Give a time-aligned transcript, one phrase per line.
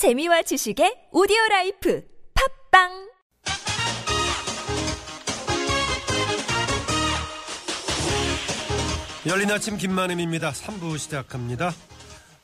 [0.00, 2.02] 재미와 지식의 오디오 라이프
[2.70, 2.88] 팟빵
[9.26, 10.52] 열린 아침 김만흠입니다.
[10.52, 11.72] 3부 시작합니다.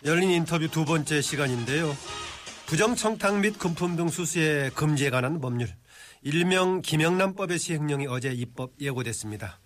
[0.04, 1.96] 열린 인터뷰 두 번째 시간인데요.
[2.66, 5.70] 부정청탁 및 금품 등 수수의 금지에 관한 법률.
[6.20, 9.61] 일명 김영란법의 시행령이 어제 입법 예고됐습니다.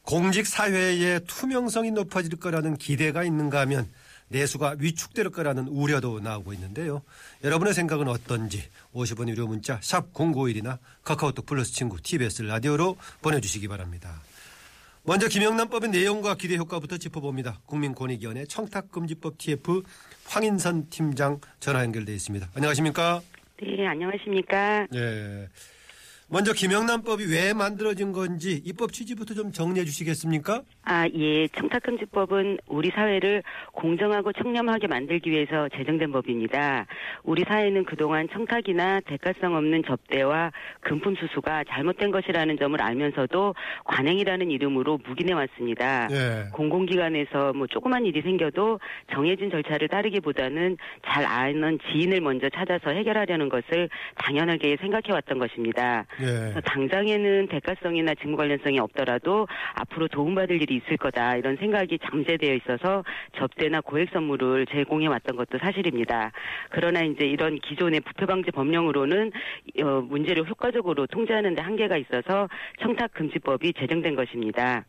[0.00, 3.86] 공직 사회의 투명성이 높아질 거라는 기대가 있는가 하면
[4.28, 7.02] 내수가 위축될 거라는 우려도 나오고 있는데요.
[7.44, 8.62] 여러분의 생각은 어떤지
[8.94, 14.20] 50원 유료 문자 샵 0951이나 카카오톡 플러스 친구 TBS 라디오로 보내주시기 바랍니다.
[15.04, 17.60] 먼저 김영란법의 내용과 기대 효과부터 짚어봅니다.
[17.64, 19.82] 국민권익위원회 청탁금지법 TF
[20.26, 22.50] 황인선 팀장 전화 연결돼 있습니다.
[22.54, 23.22] 안녕하십니까?
[23.62, 24.86] 네, 안녕하십니까?
[24.94, 25.48] 예.
[26.30, 30.60] 먼저 김영란법이 왜 만들어진 건지 입법 취지부터 좀 정리해 주시겠습니까?
[30.84, 31.48] 아, 예.
[31.48, 33.42] 청탁금지법은 우리 사회를
[33.72, 36.84] 공정하고 청렴하게 만들기 위해서 제정된 법입니다.
[37.22, 43.54] 우리 사회는 그동안 청탁이나 대가성 없는 접대와 금품 수수가 잘못된 것이라는 점을 알면서도
[43.84, 46.08] 관행이라는 이름으로 묵인해 왔습니다.
[46.10, 46.50] 예.
[46.52, 48.80] 공공기관에서 뭐 조그만 일이 생겨도
[49.14, 50.76] 정해진 절차를 따르기보다는
[51.06, 56.04] 잘 아는 지인을 먼저 찾아서 해결하려는 것을 당연하게 생각해 왔던 것입니다.
[56.20, 56.60] 예.
[56.60, 63.04] 당장에는 대가성이나 직무 관련성이 없더라도 앞으로 도움받을 일이 있을 거다 이런 생각이 잠재되어 있어서
[63.36, 66.32] 접대나 고액 선물을 제공해 왔던 것도 사실입니다.
[66.70, 69.32] 그러나 이제 이런 기존의 부패 방지 법령으로는
[69.82, 72.48] 어, 문제를 효과적으로 통제하는 데 한계가 있어서
[72.80, 74.84] 청탁 금지법이 제정된 것입니다.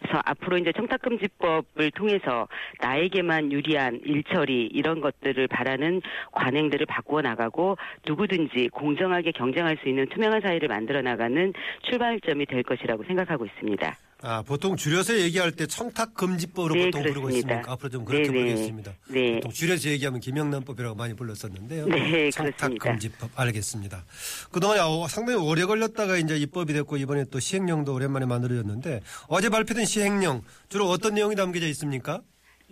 [0.00, 2.48] 그래서 앞으로 이제 청탁금지법을 통해서
[2.80, 10.40] 나에게만 유리한 일처리 이런 것들을 바라는 관행들을 바꾸어 나가고 누구든지 공정하게 경쟁할 수 있는 투명한
[10.40, 13.96] 사회를 만들어 나가는 출발점이 될 것이라고 생각하고 있습니다.
[14.24, 17.48] 아, 보통 줄여서 얘기할 때 청탁금지법으로 네, 보통 부르고 그렇습니다.
[17.54, 17.72] 있습니까?
[17.72, 18.38] 앞으로 좀 그렇게 네, 네.
[18.38, 18.92] 부르겠습니다.
[19.08, 19.34] 네.
[19.34, 21.86] 보통 줄여서 얘기하면 김영란법이라고 많이 불렀었는데요.
[21.88, 24.04] 네, 청탁금지법 알겠습니다.
[24.52, 29.84] 그동안 어, 상당히 오래 걸렸다가 이제 입법이 됐고 이번에 또 시행령도 오랜만에 만들어졌는데 어제 발표된
[29.86, 32.22] 시행령 주로 어떤 내용이 담겨져 있습니까?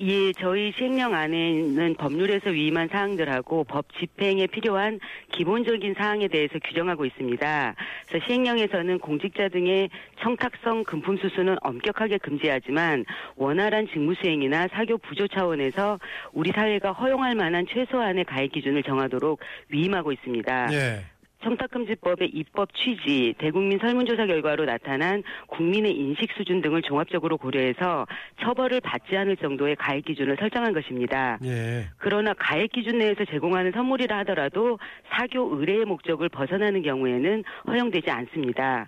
[0.02, 4.98] 예, 저희 시행령 안에는 법률에서 위임한 사항들하고 법 집행에 필요한
[5.32, 7.74] 기본적인 사항에 대해서 규정하고 있습니다.
[8.08, 9.90] 그래서 시행령에서는 공직자 등의
[10.22, 13.04] 청탁성 금품 수수는 엄격하게 금지하지만
[13.36, 15.98] 원활한 직무 수행이나 사교 부조 차원에서
[16.32, 19.38] 우리 사회가 허용할 만한 최소한의 가액 기준을 정하도록
[19.68, 20.72] 위임하고 있습니다.
[20.72, 21.04] 예.
[21.42, 28.06] 청탁금지법의 입법 취지, 대국민 설문조사 결과로 나타난 국민의 인식 수준 등을 종합적으로 고려해서
[28.40, 31.38] 처벌을 받지 않을 정도의 가액 기준을 설정한 것입니다.
[31.44, 31.86] 예.
[31.98, 34.78] 그러나 가액 기준 내에서 제공하는 선물이라 하더라도
[35.10, 38.86] 사교 의뢰의 목적을 벗어나는 경우에는 허용되지 않습니다.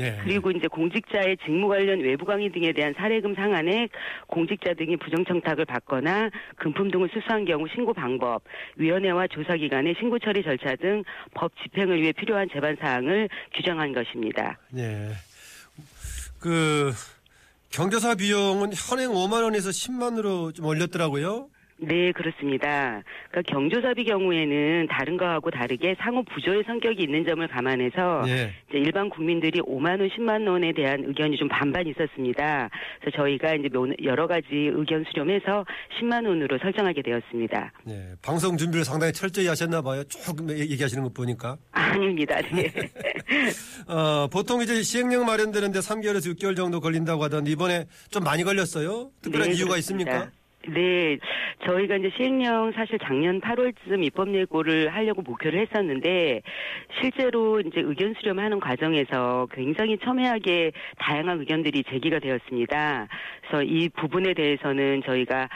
[0.00, 0.18] 예.
[0.22, 3.90] 그리고 이제 공직자의 직무 관련 외부 강의 등에 대한 사례금 상한액,
[4.26, 8.42] 공직자 등이 부정청탁을 받거나 금품 등을 수수한 경우 신고 방법,
[8.76, 11.04] 위원회와 조사기관의 신고 처리 절차 등
[11.34, 14.58] 법 집행을 위해 필요한 제반 사항을 규정한 것입니다.
[14.76, 15.10] 예.
[16.40, 16.92] 그
[17.70, 21.48] 경조사 비용은 현행 5만 원에서 10만 원으로 좀 올렸더라고요.
[21.76, 23.02] 네, 그렇습니다.
[23.30, 28.52] 그러니까 경조사비 경우에는 다른 거하고 다르게 상호 부조의 성격이 있는 점을 감안해서 예.
[28.70, 32.70] 이제 일반 국민들이 5만 원, 10만 원에 대한 의견이 좀 반반 있었습니다.
[33.00, 35.66] 그래서 저희가 이제 몇- 여러 가지 의견 수렴해서
[36.00, 37.72] 10만 원으로 설정하게 되었습니다.
[37.88, 38.12] 예.
[38.22, 40.04] 방송 준비를 상당히 철저히 하셨나 봐요.
[40.04, 41.56] 조금 얘기하시는 것 보니까.
[41.72, 42.40] 아닙니다.
[42.54, 42.72] 네.
[43.88, 49.10] 어, 보통 이제 시행령 마련되는데 3개월에서 6개월 정도 걸린다고 하던데 이번에 좀 많이 걸렸어요.
[49.22, 50.12] 특별한 네, 이유가 그렇습니다.
[50.12, 50.43] 있습니까?
[50.68, 51.18] 네,
[51.66, 56.40] 저희가 이제 시행령 사실 작년 8월쯤 입법 예고를 하려고 목표를 했었는데
[57.00, 63.08] 실제로 이제 의견 수렴하는 과정에서 굉장히 첨예하게 다양한 의견들이 제기가 되었습니다.
[63.42, 65.48] 그래서 이 부분에 대해서는 저희가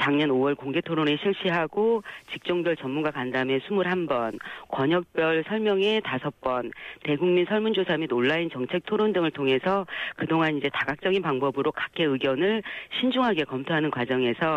[0.00, 2.02] 작년 5월 공개 토론회 실시하고
[2.32, 4.38] 직종별 전문가 간담회 21번,
[4.68, 9.86] 권역별 설명회 5번, 대국민 설문조사 및 온라인 정책 토론 등을 통해서
[10.16, 12.62] 그동안 이제 다각적인 방법으로 각계 의견을
[12.98, 14.53] 신중하게 검토하는 과정에서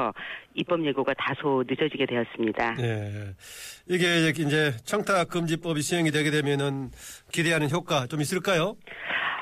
[0.55, 2.75] 입법 예고가 다소 늦어지게 되었습니다.
[2.79, 3.35] 예.
[3.87, 6.91] 이게 이제 청탁 금지법이 시행이 되게 되면은
[7.31, 8.75] 기대하는 효과 좀 있을까요?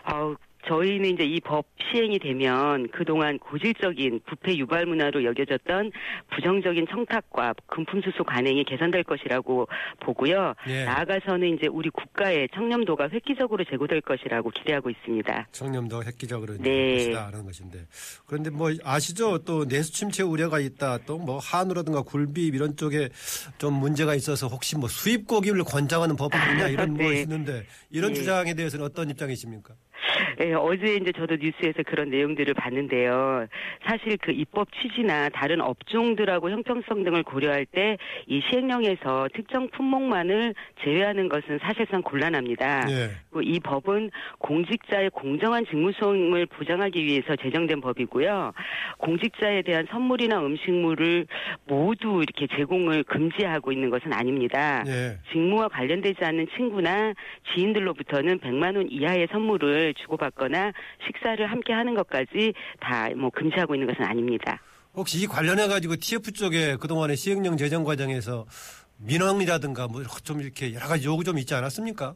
[0.04, 0.36] 아우,
[0.68, 5.92] 저희는 이제 이 법 시행이 되면 그동안 고질적인 부패 유발 문화로 여겨졌던
[6.34, 9.68] 부정적인 청탁과 금품 수수 관행이 개선될 것이라고
[10.00, 10.54] 보고요.
[10.68, 10.86] 예.
[10.86, 15.48] 나아가서는 이제 우리 국가의 청렴도가 획기적으로 제고될 것이라고 기대하고 있습니다.
[15.52, 16.94] 청렴도 획기적으로 네.
[16.96, 17.86] 것이다라는 것인데
[18.26, 19.38] 그런데 뭐 아시죠?
[19.40, 21.00] 또 내수 침체 우려가 있다.
[21.00, 23.10] 또 뭐 한우라든가 굴비입 이런 쪽에
[23.58, 27.22] 좀 문제가 있어서 혹시 뭐 수입 고기를 권장하는 법이 있냐 이런 뭐 네.
[27.22, 28.20] 있는데 이런 네.
[28.20, 29.74] 주장에 대해서는 어떤 입장이십니까?
[30.42, 33.48] 예, 어제 이제 저도 뉴스에서 그런 내용들을 봤는데요.
[33.86, 37.98] 사실 그 입법 취지나 다른 업종들하고 형평성 등을 고려할 때
[38.28, 42.86] 이 시행령에서 특정 품목만을 제외하는 것은 사실상 곤란합니다.
[42.90, 43.10] 예.
[43.44, 48.54] 이 법은 공직자의 공정한 직무 수행을 보장하기 위해서 제정된 법이고요.
[48.98, 51.28] 공직자에 대한 선물이나 음식물을
[51.66, 54.84] 모두 이렇게 제공을 금지하고 있는 것은 아닙니다.
[54.88, 55.18] 예.
[55.32, 57.14] 직무와 관련되지 않는 친구나
[57.54, 60.72] 지인들로부터는 100만 원 이하의 선물을 주고받거나
[61.06, 64.60] 식사를 함께 하는 것까지 다 뭐 금지하고 있는 것은 아닙니다.
[64.96, 68.46] 혹시 이 관련해 가지고 TF 쪽에 그동안의 시행령 제정 과정에서
[69.00, 72.16] 민원이라든가 뭐 좀 이렇게 여러 가지 요구 좀 있지 않았습니까?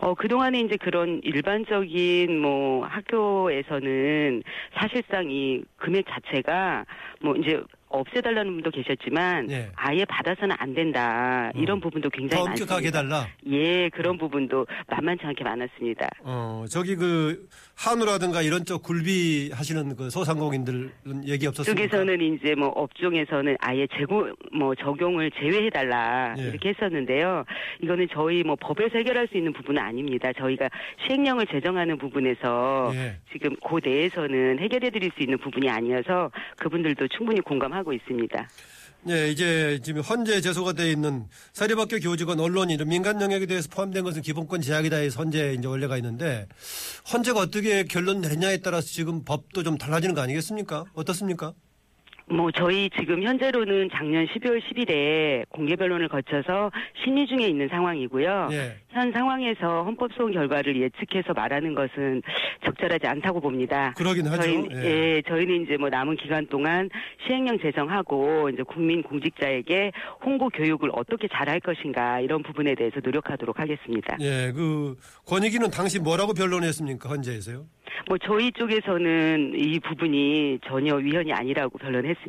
[0.00, 4.42] 어, 그동안에 이제 그런 일반적인 뭐 학교에서는
[4.74, 6.84] 사실상 이 금액 자체가
[7.20, 7.60] 뭐 이제
[7.90, 9.70] 없애달라는 분도 계셨지만 예.
[9.74, 11.80] 아예 받아서는 안 된다 이런 음.
[11.80, 12.98] 부분도 굉장히 더 엄격하게 많습니다.
[13.00, 13.28] 해달라.
[13.46, 16.08] 예, 그런 부분도 만만치 않게 많았습니다.
[16.22, 20.92] 어, 저기 그 한우라든가 이런 쪽 굴비 하시는 그 소상공인들은
[21.26, 21.88] 얘기 없었습니까?
[21.88, 26.42] 쪽에서는 이제 뭐 업종에서는 아예 제고 뭐 적용을 제외해 달라 예.
[26.44, 27.44] 이렇게 했었는데요.
[27.82, 30.32] 이거는 저희 뭐 법에서 해결할 수 있는 부분은 아닙니다.
[30.38, 30.68] 저희가
[31.06, 33.16] 시행령을 제정하는 부분에서 예.
[33.32, 38.48] 지금 그 내에서는 해결해 드릴 수 있는 부분이 아니어서 그분들도 충분히 공감하고 있습니다.
[39.08, 44.04] 예, 이제 지금 헌재 제소가 되어 있는 사립학교 교직원 언론인 이런 민간 영역에 대해서 포함된
[44.04, 46.46] 것은 기본권 제약이다 해서 헌재 이제 원래가 있는데
[47.10, 50.84] 헌재가 어떻게 결론 내느냐에 따라서 지금 법도 좀 달라지는 거 아니겠습니까?
[50.92, 51.54] 어떻습니까?
[52.30, 56.70] 뭐 저희 지금 현재로는 작년 12월 10일에 공개 변론을 거쳐서
[57.02, 58.48] 심의 중에 있는 상황이고요.
[58.52, 58.76] 예.
[58.90, 62.22] 현 상황에서 헌법 소원 결과를 예측해서 말하는 것은
[62.64, 63.92] 적절하지 않다고 봅니다.
[63.96, 64.42] 그러긴 하죠.
[64.42, 64.84] 저희는, 예.
[64.84, 66.88] 예, 저희는 이제 뭐 남은 기간 동안
[67.26, 69.90] 시행령 제정하고 이제 국민 공직자에게
[70.24, 74.16] 홍보 교육을 어떻게 잘할 것인가 이런 부분에 대해서 노력하도록 하겠습니다.
[74.20, 74.96] 예, 그
[75.26, 77.08] 권익위는 당시 뭐라고 변론했습니까?
[77.08, 77.66] 헌재에서요?
[78.08, 82.19] 뭐 저희 쪽에서는 이 부분이 전혀 위헌이 아니라고 변론했습니다.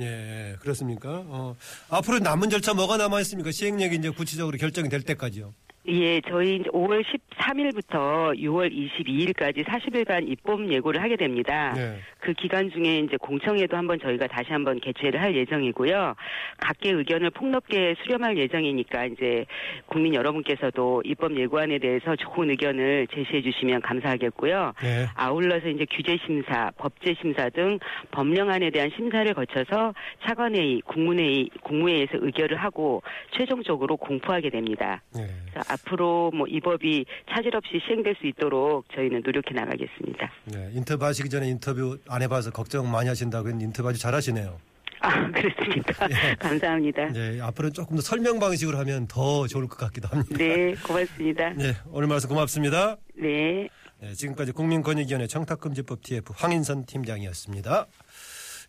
[0.00, 1.22] 예, 그렇습니까?
[1.26, 1.56] 어,
[1.88, 3.50] 앞으로 남은 절차 뭐가 남아 있습니까?
[3.52, 5.54] 시행령이 이제 구체적으로 결정이 될 때까지요.
[5.86, 11.74] 예, 저희 이제 5월 13일부터 6월 22일까지 40일간 입법 예고를 하게 됩니다.
[11.76, 11.98] 예.
[12.20, 16.14] 그 기간 중에 이제 공청회도 한번 저희가 다시 한번 개최를 할 예정이고요.
[16.58, 19.44] 각계 의견을 폭넓게 수렴할 예정이니까 이제
[19.86, 24.72] 국민 여러분께서도 입법 예고안에 대해서 좋은 의견을 제시해 주시면 감사하겠고요.
[24.84, 25.06] 예.
[25.14, 27.78] 아울러서 이제 규제 심사, 법제 심사 등
[28.10, 29.92] 법령안에 대한 심사를 거쳐서
[30.26, 33.02] 차관회의, 국무회의, 국무회의에서 의결을 하고
[33.36, 35.02] 최종적으로 공포하게 됩니다.
[35.18, 35.26] 예.
[35.74, 40.30] 앞으로 뭐 이 법이 차질 없이 시행될 수 있도록 저희는 노력해 나가겠습니다.
[40.54, 44.56] 예, 인터뷰 하시기 전에 인터뷰 안 해봐서 걱정 많이 하신다고 했는데 인터뷰 아주 잘하시네요.
[45.00, 46.06] 아, 그렇습니까?
[46.10, 46.34] 예.
[46.36, 47.14] 감사합니다.
[47.16, 50.36] 예, 앞으로는 조금 더 설명 방식으로 하면 더 좋을 것 같기도 합니다.
[50.38, 51.52] 네, 고맙습니다.
[51.60, 52.96] 예, 오늘 말씀 고맙습니다.
[53.14, 53.68] 네.
[54.02, 57.86] 예, 지금까지 국민권익위원회 청탁금지법 TF 황인선 팀장이었습니다.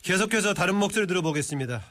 [0.04, 1.82] 계속해서 다른 목소리 들어보겠습니다.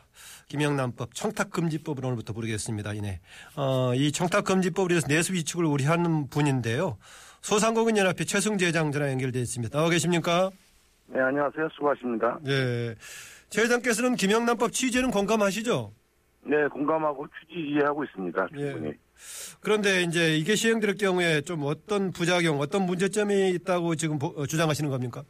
[0.48, 2.92] 김영란법 청탁금지법을 오늘부터 부르겠습니다.
[2.94, 3.20] 이내
[3.56, 6.98] 어, 이 청탁금지법을 위해서 내수 위축을 우려하는 분인데요.
[7.40, 9.76] 소상공인 연합회 최승재 장 전화 연결되어 있습니다.
[9.76, 10.50] 나와 계십니까?
[11.06, 11.68] 네, 안녕하세요.
[11.74, 12.38] 수고하십니다.
[12.46, 12.94] 예.
[13.50, 15.92] 최 회장께서는 김영란법 취지에는 공감하시죠?
[16.46, 18.46] 네, 공감하고 취지 이해하고 있습니다.
[18.48, 18.88] 충분히.
[18.88, 18.94] 예.
[19.60, 24.90] 그런데 이제 이게 시행될 경우에 좀 어떤 부작용, 어떤 문제점이 있다고 지금 보- 어, 주장하시는
[24.90, 25.22] 겁니까?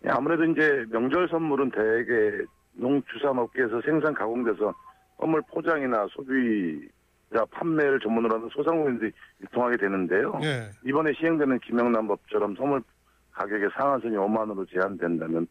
[0.00, 2.44] 네, 아무래도 이제 명절 선물은 대개
[2.76, 4.74] 농수산업계에서 생산 가공돼서
[5.18, 9.12] 선물 포장이나 소비자 판매를 전문으로 하는 소상공인들이
[9.42, 10.38] 유통하게 되는데요.
[10.42, 10.70] 예.
[10.84, 12.82] 이번에 시행되는 김영란 법처럼 선물
[13.32, 15.46] 가격의 상한선이 5만 원으로 제한된다면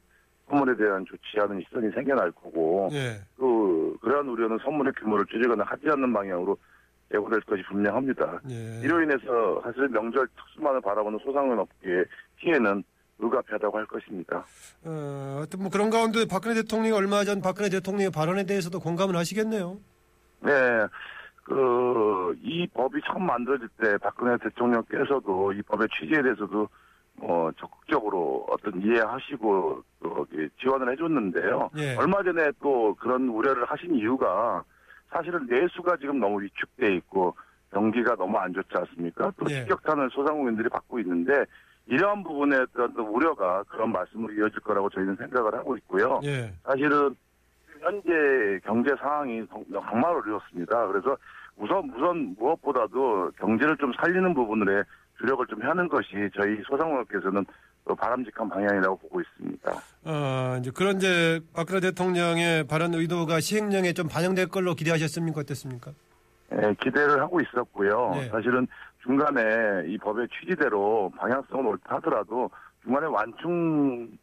[0.50, 1.06] 선물에 대한
[1.38, 3.20] 않은 시선이 생겨날 거고 예.
[3.38, 6.58] 또 그러한 우려는 선물의 규모를 줄이거나 하지 않는 방향으로
[7.12, 8.42] 제고될 것이 분명합니다.
[8.50, 8.82] 예.
[8.84, 12.06] 이로 인해서 사실 명절 특수만을 바라보는 소상공인 업계의
[12.38, 12.84] 피해는
[13.18, 14.46] 불가피하다고 할 것입니다.
[14.84, 19.78] 어, 하여튼 뭐 그런 가운데 박근혜 대통령이 얼마 전 박근혜 대통령의 발언에 대해서도 공감을 하시겠네요.
[20.42, 20.52] 네,
[21.44, 26.68] 그, 이 법이 처음 만들어질 때 박근혜 대통령께서도 이 법의 취지에 대해서도
[27.22, 29.84] 어, 적극적으로 어떤 이해하시고
[30.60, 31.70] 지원을 해줬는데요.
[31.78, 31.96] 예.
[31.96, 34.64] 얼마 전에 또 그런 우려를 하신 이유가
[35.10, 37.36] 사실은 내수가 지금 너무 위축돼 있고
[37.72, 39.32] 경기가 너무 안 좋지 않습니까?
[39.38, 39.62] 또 예.
[39.62, 41.46] 직격탄을 소상공인들이 받고 있는데
[41.88, 46.20] 이러한 부분에 또 우려가 그런 말씀으로 이어질 거라고 저희는 생각을 하고 있고요.
[46.24, 46.52] 예.
[46.64, 47.16] 사실은
[47.80, 50.88] 현재 경제 상황이 정말 어렵습니다.
[50.88, 51.16] 그래서
[51.58, 54.84] 우선 우선 무엇보다도 경제를 좀 살리는 부분에
[55.20, 57.46] 주력을 좀 하는 것이 저희 소상공인께서는
[57.88, 59.72] 또 바람직한 방향이라고 보고 있습니다.
[60.06, 65.42] 어, 이제 그런 이제 박근혜 대통령의 발언 의도가 시행령에 좀 반영될 걸로 기대하셨습니까?
[65.42, 65.92] 어땠습니까?
[66.52, 68.12] 예, 기대를 하고 있었고요.
[68.16, 68.30] 네.
[68.30, 68.68] 사실은
[69.06, 72.50] 중간에 이 법의 취지대로 방향성은 옳다 하더라도
[72.84, 74.18] 중간에 완충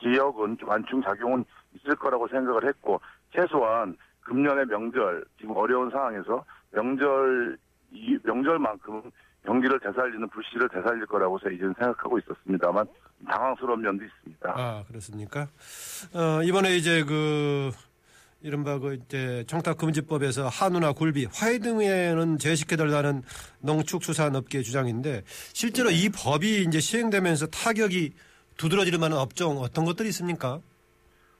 [0.00, 3.00] 지역은 완충 작용은 있을 거라고 생각을 했고
[3.34, 7.58] 최소한 금년의 명절 지금 어려운 상황에서 명절
[7.92, 9.02] 이 명절만큼
[9.44, 12.86] 경기를 되살리는 불씨를 되살릴 거라고 서 이제는 생각하고 있었습니다만
[13.28, 14.54] 당황스러운 면도 있습니다.
[14.56, 15.48] 아 그렇습니까?
[16.14, 17.70] 어, 이번에 이제 그
[18.44, 23.22] 이른바 그 이제 청탁금지법에서 한우나 굴비, 화해 등에는 제시해달라는
[23.60, 28.12] 농축수산업계 주장인데 실제로 이 법이 이제 시행되면서 타격이
[28.56, 30.60] 두드러질 만한 업종 어떤 것들이 있습니까?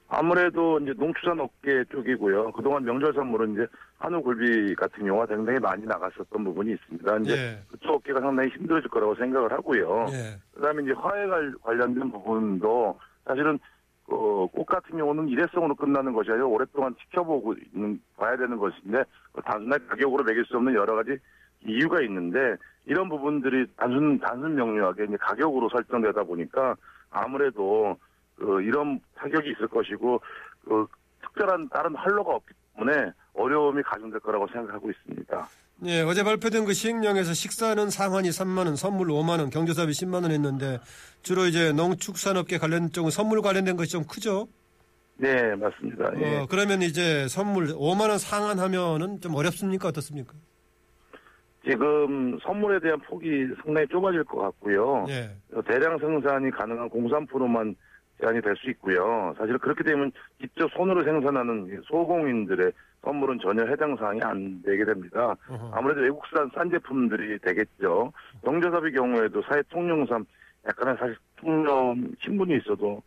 [0.09, 2.53] 아무래도 이제 농축산업계 쪽이고요.
[2.53, 3.67] 그동안 명절 선물은 이제
[3.99, 7.17] 한우 굴비 같은 경우가 굉장히 많이 나갔었던 부분이 있습니다.
[7.19, 7.63] 이제 예.
[7.71, 10.07] 그쪽 업계가 상당히 힘들어질 거라고 생각을 하고요.
[10.13, 10.39] 예.
[10.55, 13.59] 그다음에 이제 화해 관- 관련된 부분도 사실은
[14.07, 19.87] 그꽃 같은 경우는 일회성으로 끝나는 것이 아니라 오랫동안 지켜보고 있는 봐야 되는 것인데 그 단순하게
[19.87, 21.19] 가격으로 매길 수 없는 여러 가지
[21.65, 26.75] 이유가 있는데 이런 부분들이 단순 단순 명료하게 이제 가격으로 설정되다 보니까
[27.11, 27.97] 아무래도
[28.37, 30.21] 그 이런 타격이 있을 것이고
[30.65, 30.87] 그
[31.23, 35.49] 특별한 다른 활로가 없기 때문에 어려움이 가중될 거라고 생각하고 있습니다.
[35.85, 40.31] 예, 어제 발표된 그 시행령에서 식사는 상한이 3만 원, 선물 5만 원, 경조사비 10만 원
[40.31, 40.79] 했는데
[41.23, 44.47] 주로 이제 농축산업계 관련 쪽은 선물 관련된 것이 좀 크죠?
[45.17, 46.13] 네, 맞습니다.
[46.21, 46.39] 예.
[46.39, 49.89] 어, 그러면 이제 선물 5만 원 상한하면은 좀 어렵습니까?
[49.89, 50.35] 어떻습니까?
[51.65, 55.07] 지금 선물에 대한 폭이 상당히 좁아질 것 같고요.
[55.09, 55.31] 예.
[55.67, 57.75] 대량 생산이 가능한 공산품으로만
[58.21, 59.35] 제한이 될 수 있고요.
[59.37, 65.35] 사실 그렇게 되면 직접 손으로 생산하는 이 소공인들의 선물은 전혀 해당 사항이 안 되게 됩니다.
[65.73, 68.13] 아무래도 외국산 싼 제품들이 되겠죠.
[68.45, 70.25] 경제사비 경우에도 사회 통용상
[70.69, 73.03] 약간의 사실 통념 신분이 있어도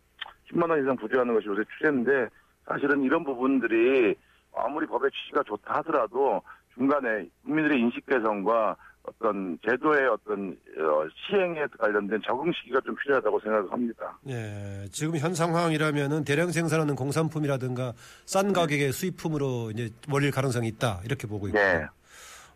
[0.50, 2.28] 10만 원 이상 부여하는 것이 요새 추세인데
[2.66, 4.14] 사실은 이런 부분들이
[4.54, 6.42] 아무리 법의 취지가 좋다 하더라도
[6.74, 14.18] 중간에 국민들의 인식 개선과 어떤 제도의 어떤 어, 시행에 관련된 적응 시기가 좀 필요하다고 생각합니다.
[14.28, 17.92] 예, 지금 현 상황이라면은 대량 생산하는 공산품이라든가
[18.24, 21.86] 싼 가격의 수입품으로 이제 몰릴 가능성이 있다 이렇게 보고 있고, 네.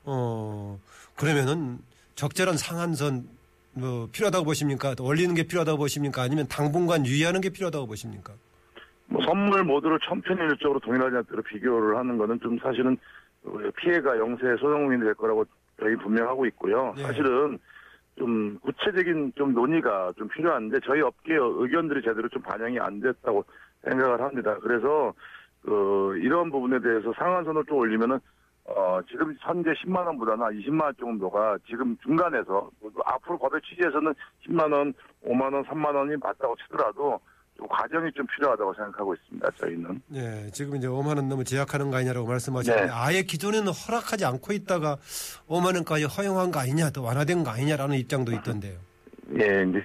[0.04, 0.78] 어
[1.16, 1.78] 그러면은
[2.14, 3.28] 적절한 상한선
[3.72, 4.94] 뭐 필요하다고 보십니까?
[4.94, 6.22] 또 올리는 게 필요하다고 보십니까?
[6.22, 8.32] 아니면 당분간 유의하는 게 필요하다고 보십니까?
[9.06, 12.96] 뭐 선물 모두를 천편일적으로 동일하지 않도록 비교를 하는 거는 좀 사실은
[13.76, 15.44] 피해가 영세 소상공인이 될 거라고
[15.80, 16.94] 저희 분명하고 있고요.
[16.98, 17.02] 예.
[17.02, 17.58] 사실은
[18.16, 23.44] 좀 구체적인 좀 논의가 좀 필요한데 저희 업계 의견들이 제대로 좀 반영이 안 됐다고
[23.88, 24.56] 생각을 합니다.
[24.60, 25.14] 그래서
[25.62, 28.18] 그 이런 부분에 대해서 상한선을 좀 올리면은
[28.64, 32.70] 어 지금 현재 10만 원보다는 한 20만 원 정도가 지금 중간에서
[33.04, 34.14] 앞으로 법의 취지에서는
[34.46, 34.92] 10만 원,
[35.24, 37.18] 5만 원, 3만 원이 맞다고 치더라도
[37.60, 39.50] 좀 과정이 좀 필요하다고 생각하고 있습니다.
[39.58, 40.02] 저희는.
[40.14, 42.92] 예, 지금 이제 5만 원 너무 제약하는 거 아니냐라고 말씀하셨는데 네.
[42.92, 44.96] 아예 기존에는 허락하지 않고 있다가
[45.46, 48.78] 5만 원까지 허용한 거 아니냐, 또 완화된 거 아니냐라는 입장도 있던데요.
[49.38, 49.84] 예, 이제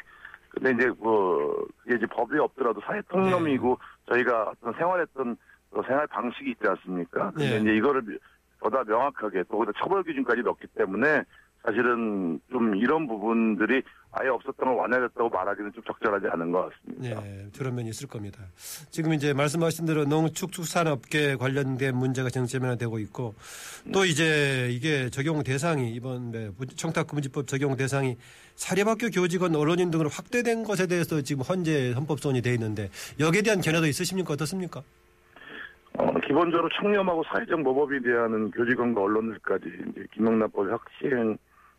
[0.50, 3.78] 근데 이제 뭐 그게 이제 법이 없더라도 사회 통념이고
[4.10, 5.38] 저희가 어떤 생활했던
[5.72, 7.32] 그 생활 방식이 있지 않습니까?
[7.32, 7.60] 근데 예.
[7.60, 8.02] 이제 이거를
[8.60, 11.24] 보다 명확하게 또 거기다 처벌 기준까지 넣기 때문에
[11.66, 13.82] 사실은 좀 이런 부분들이
[14.12, 17.22] 아예 없었던 걸 완화됐다고 말하기는 좀 적절하지 않은 것 같습니다.
[17.22, 18.40] 네, 그런 면이 있을 겁니다.
[18.92, 23.34] 지금 이제 말씀하신 대로 농축축산업계 관련된 문제가 정체면화되고 있고
[23.92, 28.16] 또 이제 이게 적용 대상이 이번 네, 청탁금지법 적용 대상이
[28.56, 33.88] 사립학교 교직원 언론인 등으로 확대된 것에 대해서 지금 헌재 헌법소원이 돼 있는데 여기에 대한 견해도
[33.88, 34.82] 있으십니까 어떻습니까?
[35.98, 40.84] 어, 기본적으로 청렴하고 사회적 모범이 대하는 교직원과 언론들까지 이제 김영란법이 확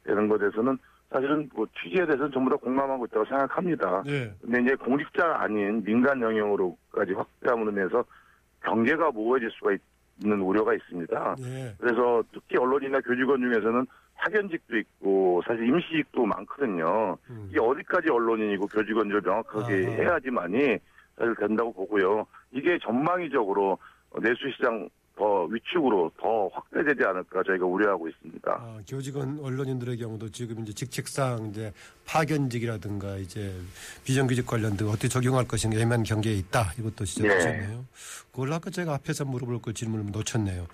[0.06, 0.78] 시행되는 것에 대해서는
[1.10, 4.02] 사실은 뭐 취지에 대해서는 전부 다 공감하고 있다고 생각합니다.
[4.06, 4.32] 네.
[4.40, 8.04] 근데 이제 공직자가 아닌 민간 영역으로까지 확대함으로 인해서
[8.64, 9.80] 경계가 모호해질 수가 있-
[10.25, 11.36] 있는 우려가 있습니다.
[11.38, 11.75] 네.
[11.78, 17.18] 그래서 특히 언론이나 교직원 중에서는 파견직도 있고 사실 임시직도 많거든요.
[17.28, 17.48] 음.
[17.50, 19.94] 이게 어디까지 언론인이고 교직원을 명확하게 아하.
[19.96, 20.78] 해야지만이
[21.18, 22.26] 사실 된다고 보고요.
[22.50, 23.78] 이게 전망위적으로
[24.22, 28.50] 내수시장 더 위축으로 더 확대되지 않을까 저희가 우려하고 있습니다.
[28.52, 31.73] 아, 교직원 언론인들의 경우도 지금 이제 직책상 이제
[32.04, 33.54] 파견직이라든가 이제
[34.04, 36.73] 비정규직 관련 등 어떻게 적용할 것인가 애매한 경계에 있다.
[36.78, 37.85] 이것도 지적하셨네요.
[38.30, 40.66] 그걸 아까 제가 앞에서 물어볼 그 질문을 놓쳤네요.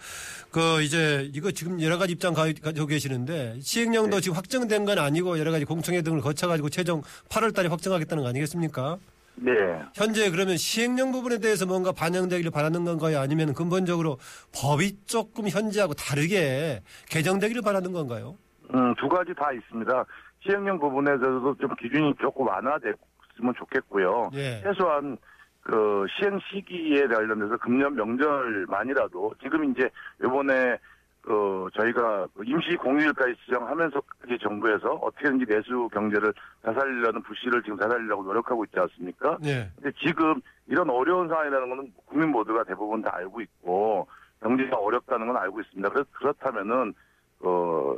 [0.50, 5.38] 그 이제 이거 지금 여러 가지 입장 가- 가지고 계시는데 시행령도 지금 확정된 건 아니고
[5.38, 8.98] 여러 가지 공청회 등을 거쳐가지고 최종 8월 달에 확정하겠다는 거 아니겠습니까?
[9.36, 9.52] 네.
[9.94, 13.18] 현재 그러면 시행령 부분에 대해서 뭔가 반영되기를 바라는 건가요?
[13.18, 14.18] 아니면 근본적으로
[14.54, 18.36] 법이 조금 현재하고 다르게 개정되기를 바라는 건가요?
[18.74, 20.04] 음, 두 가지 다 있습니다.
[20.40, 24.30] 시행령 부분에 대해서도 좀 기준이 조금 완화됐으면 좋겠고요.
[24.34, 24.60] 예.
[24.62, 25.16] 최소한
[25.62, 29.88] 그 시행 시기에 관련해서 금년 명절만이라도 지금 이제
[30.24, 30.76] 이번에
[31.22, 38.64] 그 저희가 그 임시 공휴일까지 지정하면서까지 정부에서 어떻게든지 내수 경제를 되살리려는 부실을 지금 되살리려고 노력하고
[38.64, 39.38] 있지 않습니까?
[39.44, 39.70] 예.
[39.76, 44.08] 근데 지금 이런 어려운 상황이라는 것은 국민 모두가 대부분 다 알고 있고
[44.40, 45.88] 경제가 어렵다는 건 알고 있습니다.
[45.90, 46.92] 그래서 그렇다면은
[47.40, 47.96] 어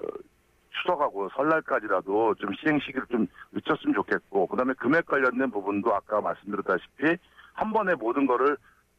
[0.82, 7.16] 추석하고 설날까지라도 좀 시행 시기를 좀 늦췄으면 좋겠고 그다음에 금액 관련된 부분도 아까 말씀드렸다시피
[7.54, 8.58] 한 번에 모든 거를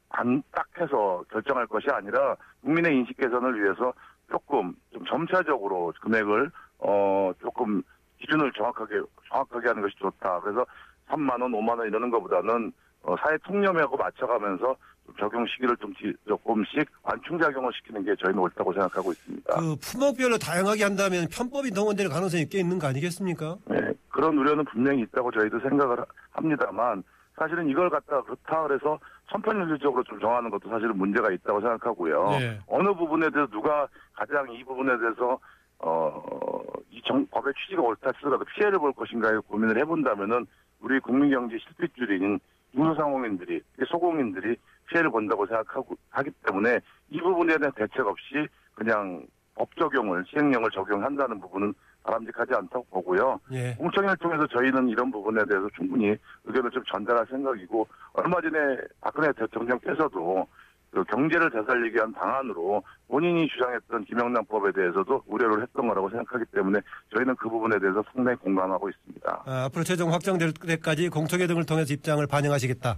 [0.09, 3.93] 반딱 해서 결정할 것이 아니라 국민의 인식 개선을 위해서
[4.29, 7.81] 조금 좀 점차적으로 금액을 어 조금
[8.19, 10.39] 기준을 정확하게 정확하게 하는 것이 좋다.
[10.41, 10.65] 그래서
[11.09, 12.71] 3만 원, 5만 원 이러는 것보다는
[13.03, 18.73] 어, 사회 통념하고 맞춰가면서 좀 적용 시기를 좀 지- 조금씩 완충작용을 시키는 게 저희는 옳다고
[18.73, 19.53] 생각하고 있습니다.
[19.59, 23.57] 그 품목별로 다양하게 한다면 편법이 동원될 가능성이 꽤 있는 거 아니겠습니까?
[23.65, 27.03] 네, 그런 우려는 분명히 있다고 저희도 생각을 하- 합니다만
[27.37, 28.97] 사실은 이걸 갖다가 그렇다 그래서
[29.29, 32.29] 천편일률적으로 좀 정하는 것도 사실은 문제가 있다고 생각하고요.
[32.31, 32.59] 네.
[32.67, 35.39] 어느 부분에 대해서 누가 가장 이 부분에 대해서
[35.79, 37.01] 어이
[37.31, 40.45] 법의 취지가 옳다 치더라도 피해를 볼 것인가에 고민을 해본다면은
[40.79, 42.39] 우리 국민 경제 실핏줄인
[42.73, 44.55] 중소상공인들이 소공인들이
[44.89, 46.79] 피해를 본다고 생각하고 하기 때문에
[47.09, 49.25] 이 부분에 대한 대책 없이 그냥
[49.55, 53.39] 법 적용을 시행령을 적용한다는 부분은 바람직하지 않다고 보고요.
[53.51, 53.73] 예.
[53.75, 60.47] 공청회를 통해서 저희는 이런 부분에 대해서 충분히 의견을 좀 전달할 생각이고 얼마 전에 박근혜 대통령께서도
[60.91, 66.79] 그 경제를 되살리기 위한 방안으로 본인이 주장했던 김영란법에 대해서도 우려를 했던 거라고 생각하기 때문에
[67.13, 69.43] 저희는 그 부분에 대해서 상당히 공감하고 있습니다.
[69.45, 72.97] 아, 앞으로 최종 확정될 때까지 공청회 등을 통해서 입장을 반영하시겠다.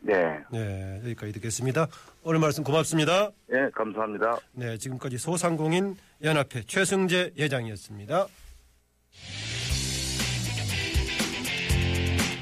[0.00, 1.86] 네, 네, 여기까지 듣겠습니다.
[2.22, 3.30] 오늘 말씀 고맙습니다.
[3.52, 4.38] 예, 감사합니다.
[4.52, 8.26] 네, 지금까지 소상공인 연합회 최승재 회장이었습니다.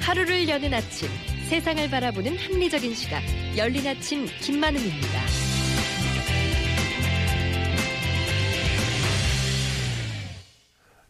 [0.00, 1.08] 하루를 여는 아침
[1.48, 3.22] 세상을 바라보는 합리적인 시각
[3.56, 5.45] 열린 아침 김만음입니다.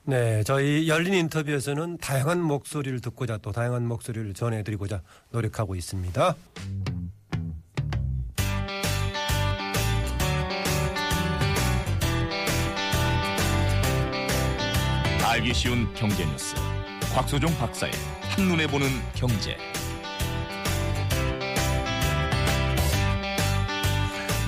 [0.08, 6.36] 네, 저희 열린 인터뷰에서는 다양한 목소리를 듣고자 또 다양한 목소리를 전해드리고자 노력하고 있습니다.
[15.24, 16.54] 알기 쉬운 경제 뉴스.
[17.12, 17.92] 곽소종 박사의
[18.30, 19.56] 한눈에 보는 경제.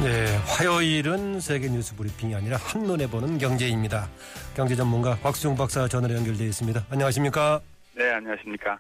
[0.01, 4.09] 네, 화요일은 세계 뉴스 브리핑이 아니라 한눈에 보는 경제입니다.
[4.55, 6.87] 경제 전문가 곽수종 박사 전화로 연결되어 있습니다.
[6.89, 7.61] 안녕하십니까?
[7.97, 8.79] 네, 안녕하십니까.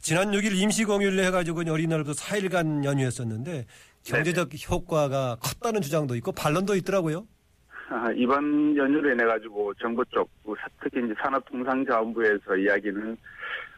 [0.00, 3.66] 지난 6일 임시공휴일을 해가지고 어린이날부터 4일간 연휴했었는데
[4.04, 7.26] 경제적 효과가 컸다는 주장도 있고 반론도 있더라고요.
[7.88, 13.16] 아, 이번 연휴로 인해 가지고 정부 쪽, 그 특히 이제 산업통상자원부에서 이야기는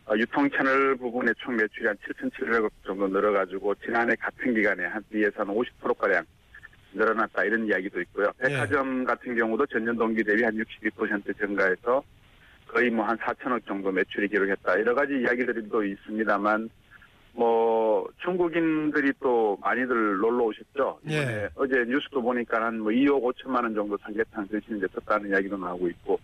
[0.05, 5.41] 어, 유통 채널 부분의 총 매출이 한 7,700억 정도 늘어가지고 지난해 같은 기간에 한 비해서
[5.41, 6.23] 한 50%가량
[6.95, 8.31] 늘어났다 이런 이야기도 있고요.
[8.41, 8.49] 네.
[8.49, 12.03] 백화점 같은 경우도 전년 동기 대비 한 62% 증가해서
[12.69, 14.81] 거의 뭐 한 4천억 정도 매출이 기록했다.
[14.81, 16.71] 여러 가지 이야기들이 또 있습니다만
[17.35, 21.01] 뭐 중국인들이 또 많이들 놀러 오셨죠.
[21.09, 21.49] 예.
[21.55, 25.89] 어제 뉴스도 보니까 한 뭐 2억 5천만 원 정도 삼계탕 드시는 데 썼다는 이야기도 나오고
[25.89, 26.21] 있고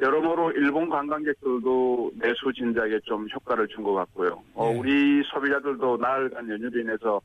[0.00, 4.42] 여러모로 일본 관광객들도 내수 진작에 좀 효과를 준 것 같고요.
[4.54, 4.78] 어, 예.
[4.78, 7.20] 우리 소비자들도 나흘간 연휴로 인해서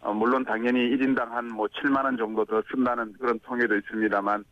[0.00, 4.44] 어, 물론 당연히 1인당 한 뭐 7만 원 정도 더 쓴다는 그런 통계도 있습니다만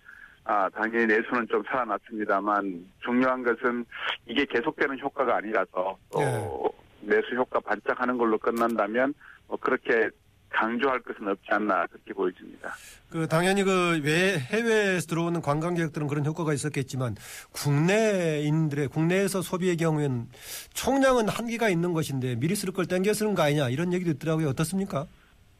[0.44, 3.84] 아, 당연히 내수는 좀 살아났습니다만 중요한 것은
[4.26, 7.06] 이게 계속되는 효과가 아니라서 또 예.
[7.08, 9.12] 내수 효과 반짝하는 걸로 끝난다면
[9.48, 10.08] 뭐 그렇게
[10.48, 12.72] 강조할 것은 없지 않나 그렇게 보여집니다.
[13.10, 17.16] 그 당연히 그 외 해외에서 들어오는 관광객들은 그런 효과가 있었겠지만
[17.52, 20.28] 국내인들의 국내에서 소비의 경우에는
[20.74, 24.48] 총량은 한계가 있는 것인데 미리 쓸 걸 땡겨 쓰는 거 아니냐 이런 얘기도 있더라고요.
[24.48, 25.06] 어떻습니까?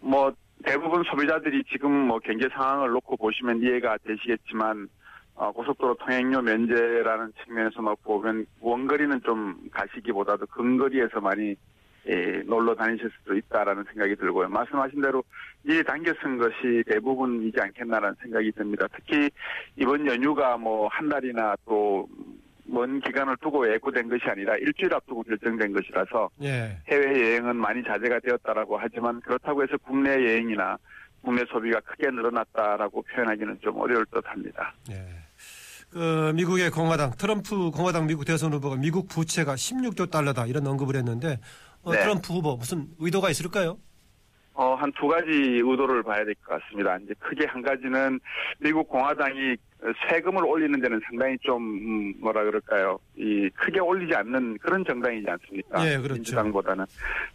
[0.06, 0.32] 뭐
[0.64, 4.88] 대부분 소비자들이 지금 뭐 경제 상황을 놓고 보시면 이해가 되시겠지만
[5.34, 11.56] 어, 고속도로 통행료 면제라는 측면에서 놓고 보면 원거리는 좀 가시기보다도 근거리에서 많이
[12.08, 14.48] 예, 놀러 다니실 수도 있다라는 생각이 들고요.
[14.48, 15.24] 말씀하신 대로
[15.64, 18.86] 이 당겨 쓴 것이 대부분이지 않겠나라는 생각이 듭니다.
[18.94, 19.28] 특히
[19.74, 22.08] 이번 연휴가 뭐 한 달이나 또
[22.68, 26.78] 먼 기간을 두고 예고된 것이 아니라 일주일 앞두고 결정된 것이라서 예.
[26.88, 30.76] 해외 여행은 많이 자제가 되었다라고 하지만 그렇다고 해서 국내 여행이나
[31.22, 34.74] 국내 소비가 크게 늘어났다라고 표현하기는 좀 어려울 듯합니다.
[34.90, 34.94] 예.
[35.90, 41.38] 그 미국의 공화당 트럼프 공화당 미국 대선 후보가 미국 부채가 16조 달러다 이런 언급을 했는데
[41.82, 42.00] 어, 네.
[42.02, 43.78] 트럼프 후보 무슨 의도가 있을까요?
[44.54, 46.96] 어, 한 두 가지 의도를 봐야 될 것 같습니다.
[46.98, 48.18] 이제 크게 한 가지는
[48.58, 49.54] 미국 공화당이
[50.08, 52.98] 세금을 올리는 데는 상당히 좀, 음, 뭐라 그럴까요.
[53.16, 55.86] 이, 크게 올리지 않는 그런 정당이지 않습니까?
[55.86, 56.14] 예, 그렇죠.
[56.14, 56.84] 민주당보다는.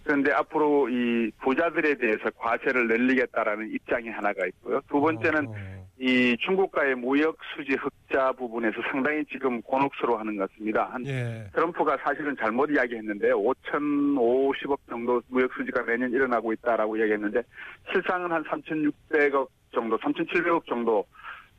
[0.04, 4.82] 그런데 앞으로 이 부자들에 대해서 과세를 늘리겠다라는 입장이 하나가 있고요.
[4.89, 10.89] 두 번째는 어, 이 중국과의 무역 수지 흑자 부분에서 상당히 지금 곤혹스러워하는 것 같습니다.
[10.91, 11.47] 한 예.
[11.54, 17.43] 트럼프가 사실은 잘못 이야기했는데 5,050억 정도 무역 수지가 매년 일어나고 있다라고 이야기했는데
[17.91, 21.06] 실상은 한 3,600억 정도, 3,700억 정도,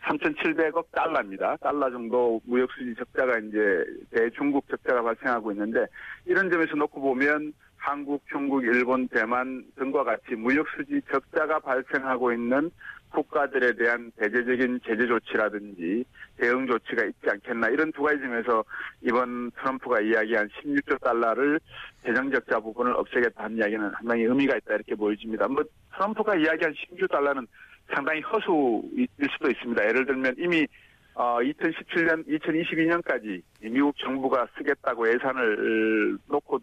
[0.05, 1.57] 3,700억 달러입니다.
[1.57, 5.87] 달러 정도 무역 수지 적자가 이제 대중국 적자가 발생하고 있는데
[6.27, 12.71] 이런 점에서 놓고 보면 한국, 중국, 일본, 대만 등과 같이 무역 수지 적자가 발생하고 있는
[13.11, 16.05] 국가들에 대한 대대적인 제재 조치라든지
[16.39, 18.65] 대응 조치가 있지 않겠나 이런 두 가지 점에서
[19.03, 21.61] 이번 트럼프가 이야기한 16조 달러를
[22.05, 25.47] 재정 적자 부분을 없애겠다는 이야기는 상당히 의미가 있다 이렇게 보여집니다.
[25.49, 25.63] 뭐
[25.95, 27.47] 트럼프가 이야기한 16조 달러는
[27.91, 29.85] 상당히 허수일 수도 있습니다.
[29.89, 30.67] 예를 들면 이미
[31.15, 36.59] 어, 2017년, 2022년까지 미국 정부가 쓰겠다고 예산을 놓고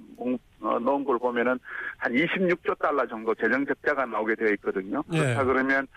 [0.61, 1.59] 어, 넣은 걸 보면은
[1.97, 5.03] 한 26조 달러 정도 재정 적자가 나오게 되어 있거든요.
[5.13, 5.19] 예.
[5.19, 5.87] 그렇다 그러면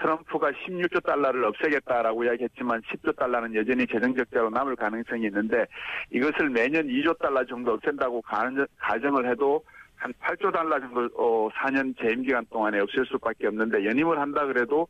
[0.00, 5.66] 트럼프가 16조 달러를 없애겠다라고 이야기했지만 10조 달러는 여전히 재정 적자로 남을 가능성이 있는데
[6.10, 9.62] 이것을 매년 2조 달러 정도 없앤다고 가정- 가정을 해도
[10.00, 14.88] 한 8조 달러 정도 어, 4년 재임 기간 동안에 없앨 수밖에 없는데 연임을 한다 그래도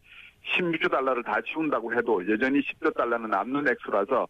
[0.55, 4.29] 16조 달러를 다 치운다고 해도 여전히 10조 달러는 남는 액수라서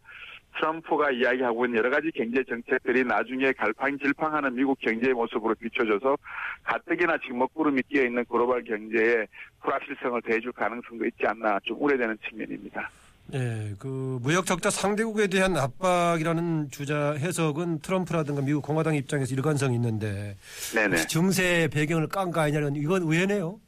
[0.57, 6.17] 트럼프가 이야기하고 있는 여러 가지 경제 정책들이 나중에 갈팡질팡하는 미국 경제의 모습으로 비춰져서
[6.65, 9.27] 가뜩이나 지금 먹구름이 끼어 있는 글로벌 경제에
[9.63, 12.89] 불확실성을 더해줄 가능성도 있지 않나 좀 우려되는 측면입니다.
[13.35, 20.37] 예, 그 무역 적자 상대국에 대한 압박이라는 주자 해석은 트럼프라든가 미국 공화당 입장에서 일관성이 있는데
[20.75, 21.07] 네네.
[21.07, 23.59] 증세의 배경을 깐 거 아니냐는 이건 의외네요.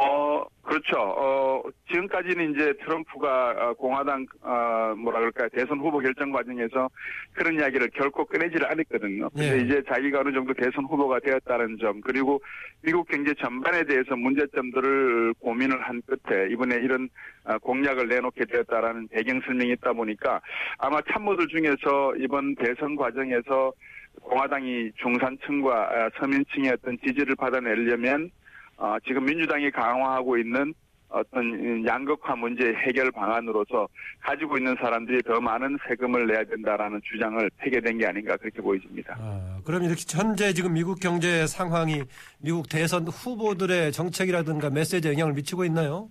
[0.00, 0.96] 어, 그렇죠.
[0.96, 5.48] 어, 지금까지는 이제 트럼프가 어, 공화당, 어, 뭐라 그럴까요.
[5.48, 6.88] 대선 후보 결정 과정에서
[7.32, 9.30] 그런 이야기를 결코 꺼내지를 않았거든요.
[9.30, 9.62] 근데 예.
[9.62, 12.40] 이제 자기가 어느 정도 대선 후보가 되었다는 점, 그리고
[12.82, 17.08] 미국 경제 전반에 대해서 문제점들을 고민을 한 끝에 이번에 이런
[17.44, 20.40] 어, 공약을 내놓게 되었다라는 배경 설명이 있다 보니까
[20.78, 23.72] 아마 참모들 중에서 이번 대선 과정에서
[24.20, 28.30] 공화당이 중산층과 어, 서민층의 어떤 지지를 받아내려면
[28.78, 30.72] 어, 지금 민주당이 강화하고 있는
[31.08, 33.88] 어떤 양극화 문제 해결 방안으로서
[34.20, 39.16] 가지고 있는 사람들이 더 많은 세금을 내야 된다라는 주장을 폐기된 게 아닌가 그렇게 보여집니다.
[39.18, 42.02] 아, 그럼 이렇게 현재 지금 미국 경제 상황이
[42.38, 46.08] 미국 대선 후보들의 정책이라든가 메시지에 영향을 미치고 있나요?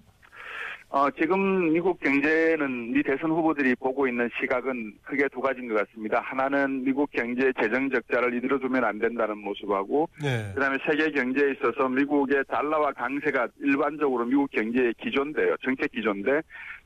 [0.89, 6.21] 어, 지금 미국 경제는 미 대선 후보들이 보고 있는 시각은 크게 두 가지인 것 같습니다.
[6.21, 10.49] 하나는 미국 경제 재정 적자를 이대로 두면 안 된다는 모습하고 네.
[10.55, 15.57] 그다음에 세계 경제에 있어서 미국의 달러와 강세가 일반적으로 미국 경제의 기조인데요.
[15.61, 16.41] 정책 기조인데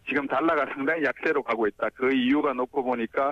[0.10, 1.90] 지금 달러가 상당히 약세로 가고 있다.
[1.94, 3.32] 그 이유가 놓고 보니까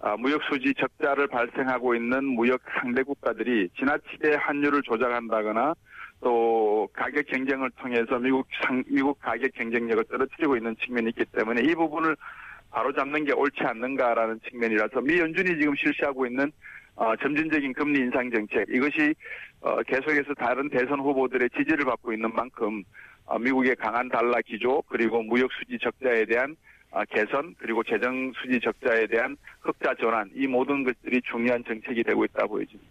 [0.00, 5.74] 아, 무역 수지 적자를 발생하고 있는 무역 상대 국가들이 지나치게 환율을 조작한다거나
[6.20, 11.74] 또 가격 경쟁을 통해서 미국 상, 미국 가격 경쟁력을 떨어뜨리고 있는 측면이 있기 때문에 이
[11.74, 12.16] 부분을
[12.70, 16.52] 바로 잡는 게 옳지 않는가라는 측면이라서 미 연준이 지금 실시하고 있는
[16.94, 19.14] 어, 점진적인 금리 인상 정책 이것이
[19.60, 22.84] 어, 계속해서 다른 대선 후보들의 지지를 받고 있는 만큼
[23.24, 26.54] 어, 미국의 강한 달러 기조 그리고 무역 수지 적자에 대한
[26.90, 32.24] 어, 개선 그리고 재정 수지 적자에 대한 흑자 전환 이 모든 것들이 중요한 정책이 되고
[32.24, 32.90] 있다 보여집니다.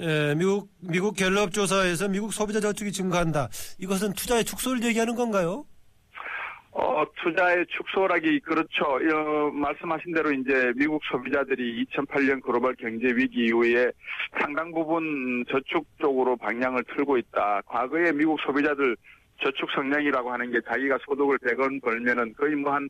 [0.00, 3.48] 예, 미국 미국 갤럽 조사에서 미국 소비자 저축이 증가한다.
[3.78, 5.66] 이것은 투자의 축소를 얘기하는 건가요?
[6.72, 8.84] 어, 투자의 축소라기 그렇죠.
[8.84, 13.90] 어, 말씀하신 대로 이제 미국 소비자들이 2008년 글로벌 경제 위기 이후에
[14.40, 17.60] 상당 부분 저축 쪽으로 방향을 틀고 있다.
[17.66, 18.96] 과거에 미국 소비자들
[19.42, 22.88] 저축 성향이라고 하는 게 자기가 소득을 100원 벌면은 거의 뭐 한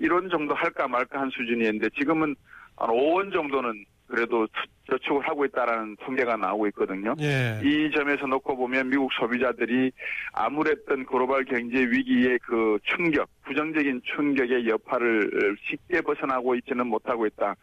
[0.00, 2.34] 1원 정도 할까 말까 한 수준이었는데 지금은
[2.76, 3.84] 한 5원 정도는
[4.14, 4.46] 그래도
[4.90, 7.14] 저축을 하고 있다라는 통계가 나오고 있거든요.
[7.20, 7.58] 예.
[7.64, 9.90] 이 점에서 놓고 보면 미국 소비자들이
[10.34, 17.54] 아무랬던 글로벌 경제 위기의 그 충격, 부정적인 충격의 여파를 쉽게 벗어나고 있지는 못하고 있다.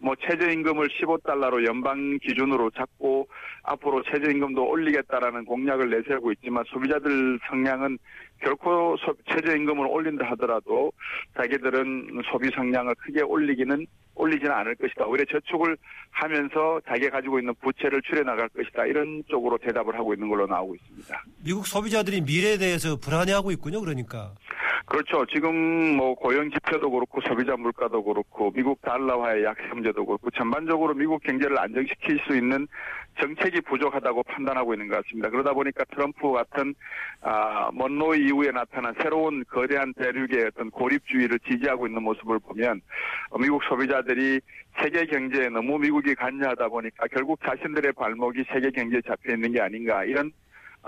[0.00, 3.28] 뭐 최저임금을 15달러로 연방 기준으로 잡고
[3.64, 7.98] 앞으로 최저임금도 올리겠다라는 공약을 내세우고 있지만 소비자들 성향은
[8.40, 10.92] 결코 소- 최저임금을 올린다 하더라도
[11.36, 13.84] 자기들은 소비 성향을 크게 올리기는
[14.18, 15.06] 올리지는 않을 것이다.
[15.06, 15.76] 오히려 저축을
[16.10, 18.84] 하면서 자기가 가지고 있는 부채를 줄여나갈 것이다.
[18.86, 21.24] 이런 쪽으로 대답을 하고 있는 걸로 나오고 있습니다.
[21.44, 23.80] 미국 소비자들이 미래에 대해서 불안해하고 있군요.
[23.80, 24.34] 그러니까.
[24.88, 25.26] 그렇죠.
[25.26, 31.22] 지금 뭐 고용 지표도 그렇고 소비자 물가도 그렇고 미국 달러화의 약세 문제도 그렇고 전반적으로 미국
[31.22, 32.66] 경제를 안정시킬 수 있는
[33.20, 35.28] 정책이 부족하다고 판단하고 있는 것 같습니다.
[35.28, 36.74] 그러다 보니까 트럼프 같은
[37.20, 42.80] 아, 먼로 이후에 나타난 새로운 거대한 대륙의 어떤 고립주의를 지지하고 있는 모습을 보면
[43.30, 44.40] 어, 미국 소비자들이
[44.80, 50.04] 세계 경제에 너무 미국이 관여하다 보니까 결국 자신들의 발목이 세계 경제에 잡혀 있는 게 아닌가
[50.04, 50.32] 이런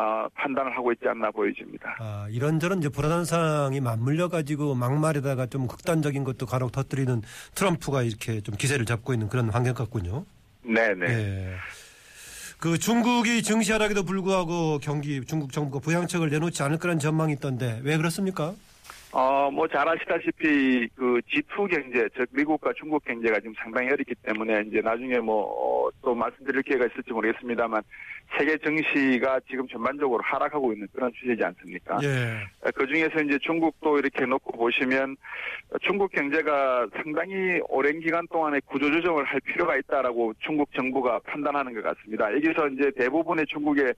[0.01, 1.95] 어, 판단을 하고 있지 않나 보여집니다.
[1.99, 7.21] 아, 이런저런 이제 불안한 상황이 맞물려 가지고 막말에다가 좀 극단적인 것도 간혹 터뜨리는
[7.55, 10.25] 트럼프가 이렇게 좀 기세를 잡고 있는 그런 환경 같군요.
[10.63, 11.07] 네네.
[11.07, 11.55] 예.
[12.59, 18.55] 그 중국이 증시하락에도 불구하고 경기 중국 정부가 부양책을 내놓지 않을 거라는 전망이 있던데 왜 그렇습니까?
[19.12, 24.64] 어, 뭐, 잘 아시다시피, 그, G2 경제, 즉, 미국과 중국 경제가 지금 상당히 어렵기 때문에,
[24.68, 27.83] 이제 나중에 뭐, 어, 또 말씀드릴 기회가 있을지 모르겠습니다만,
[28.38, 31.99] 세계 증시가 지금 전반적으로 하락하고 있는 그런 추세지 않습니까?
[32.05, 32.70] 예.
[32.73, 35.16] 그 중에서 이제 중국도 이렇게 놓고 보시면,
[35.81, 42.33] 중국 경제가 상당히 오랜 기간 동안에 구조조정을 할 필요가 있다라고 중국 정부가 판단하는 것 같습니다.
[42.33, 43.92] 여기서 이제 대부분의 중국의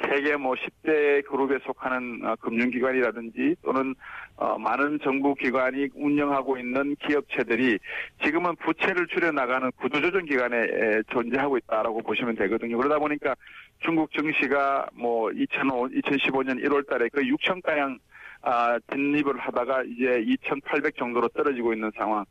[0.00, 3.94] 세계 뭐 10대 그룹에 속하는 어, 금융기관이라든지 또는
[4.36, 7.78] 어, 많은 정부 기관이 운영하고 있는 기업체들이
[8.24, 12.76] 지금은 부채를 줄여나가는 구조조정 기관에 에, 존재하고 있다라고 보시면 되거든요.
[12.78, 13.34] 그러다 보니까
[13.80, 17.98] 중국 증시가 뭐 2005, 2015년 1월 달에 그 6천 가량
[18.44, 22.24] 아, 진입을 하다가 이제 2,800 정도로 떨어지고 있는 상황.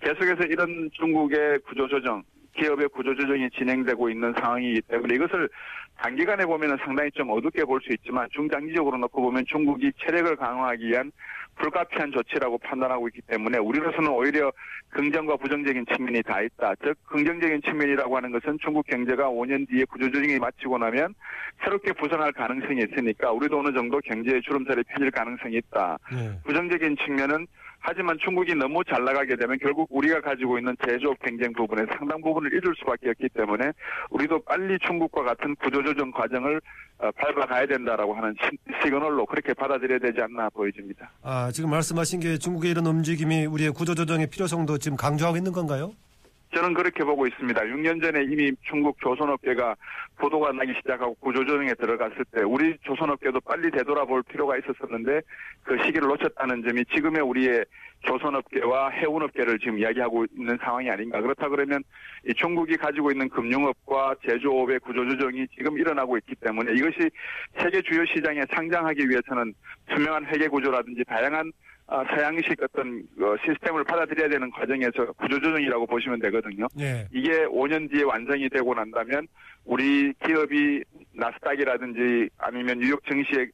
[0.00, 2.22] 계속해서 이런 중국의 구조조정,
[2.56, 5.48] 기업의 구조조정이 진행되고 있는 상황이기 때문에 이것을
[5.98, 11.12] 단기간에 보면은 상당히 좀 어둡게 볼 수 있지만 중장기적으로 놓고 보면 중국이 체력을 강화하기 위한
[11.56, 14.52] 불가피한 조치라고 판단하고 있기 때문에 우리로서는 오히려
[14.90, 16.74] 긍정과 부정적인 측면이 다 있다.
[16.82, 21.14] 즉 긍정적인 측면이라고 하는 것은 중국 경제가 5년 뒤에 구조조정이 마치고 나면
[21.64, 25.98] 새롭게 부상할 가능성이 있으니까 우리도 어느 정도 경제의 주름살이 펴질 가능성이 있다.
[26.12, 26.38] 예.
[26.44, 27.46] 부정적인 측면은
[27.88, 32.52] 하지만 중국이 너무 잘 나가게 되면 결국 우리가 가지고 있는 제조업 경쟁 부분에 상당 부분을
[32.52, 33.70] 잃을 수밖에 없기 때문에
[34.10, 36.60] 우리도 빨리 중국과 같은 구조조정 과정을
[36.98, 41.12] 어, 밟아가야 된다라고 하는 시, 시그널로 그렇게 받아들여야 되지 않나 보여집니다.
[41.22, 45.92] 아, 지금 말씀하신 게 중국의 이런 움직임이 우리의 구조조정의 필요성도 지금 강조하고 있는 건가요?
[46.56, 47.60] 저는 그렇게 보고 있습니다.
[47.60, 49.76] 6년 전에 이미 중국 조선업계가
[50.16, 55.20] 보도가 나기 시작하고 구조조정에 들어갔을 때 우리 조선업계도 빨리 되돌아볼 필요가 있었었는데
[55.64, 57.62] 그 시기를 놓쳤다는 점이 지금의 우리의
[58.06, 61.20] 조선업계와 해운업계를 지금 이야기하고 있는 상황이 아닌가.
[61.20, 61.82] 그렇다 그러면
[62.26, 67.10] 이 중국이 가지고 있는 금융업과 제조업의 구조조정이 지금 일어나고 있기 때문에 이것이
[67.58, 69.52] 세계 주요 시장에 상장하기 위해서는
[69.90, 71.52] 투명한 회계 구조라든지 다양한
[71.88, 76.66] 아, 서양식 어떤 어, 시스템을 받아들여야 되는 과정에서 구조조정이라고 보시면 되거든요.
[76.80, 77.06] 예.
[77.12, 79.28] 이게 5년 뒤에 완성이 되고 난다면
[79.64, 83.46] 우리 기업이 나스닥이라든지 아니면 뉴욕 증시에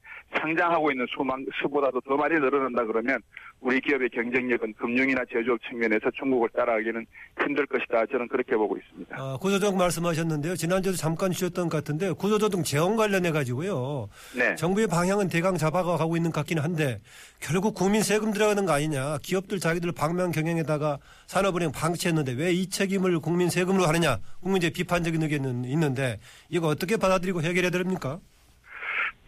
[0.43, 3.21] 상장하고 있는 수만 수보다도 더 많이 늘어난다 그러면
[3.61, 7.07] 우리 기업의 경쟁력은 금융이나 제조업 측면에서 중국을 따라가기는
[7.41, 8.05] 힘들 것이다.
[8.07, 9.17] 저는 그렇게 보고 있습니다.
[9.17, 10.57] 아, 구조조정 말씀하셨는데요.
[10.57, 14.09] 지난주에도 잠깐 주셨던 것 같은데 구조조정 재원 관련해 가지고요.
[14.37, 14.55] 네.
[14.57, 17.01] 정부의 방향은 대강 잡아가고 있는 것 같긴 한데
[17.41, 19.19] 결국 국민 세금 들어가는 거 아니냐.
[19.23, 24.19] 기업들 자기들 방면 경영에다가 산업은행 방치했는데 왜 이 책임을 국민 세금으로 하느냐.
[24.43, 26.19] 국민적 비판적인 의견은 있는데
[26.51, 28.19] 이거 어떻게 받아들이고 해결해야 됩니까?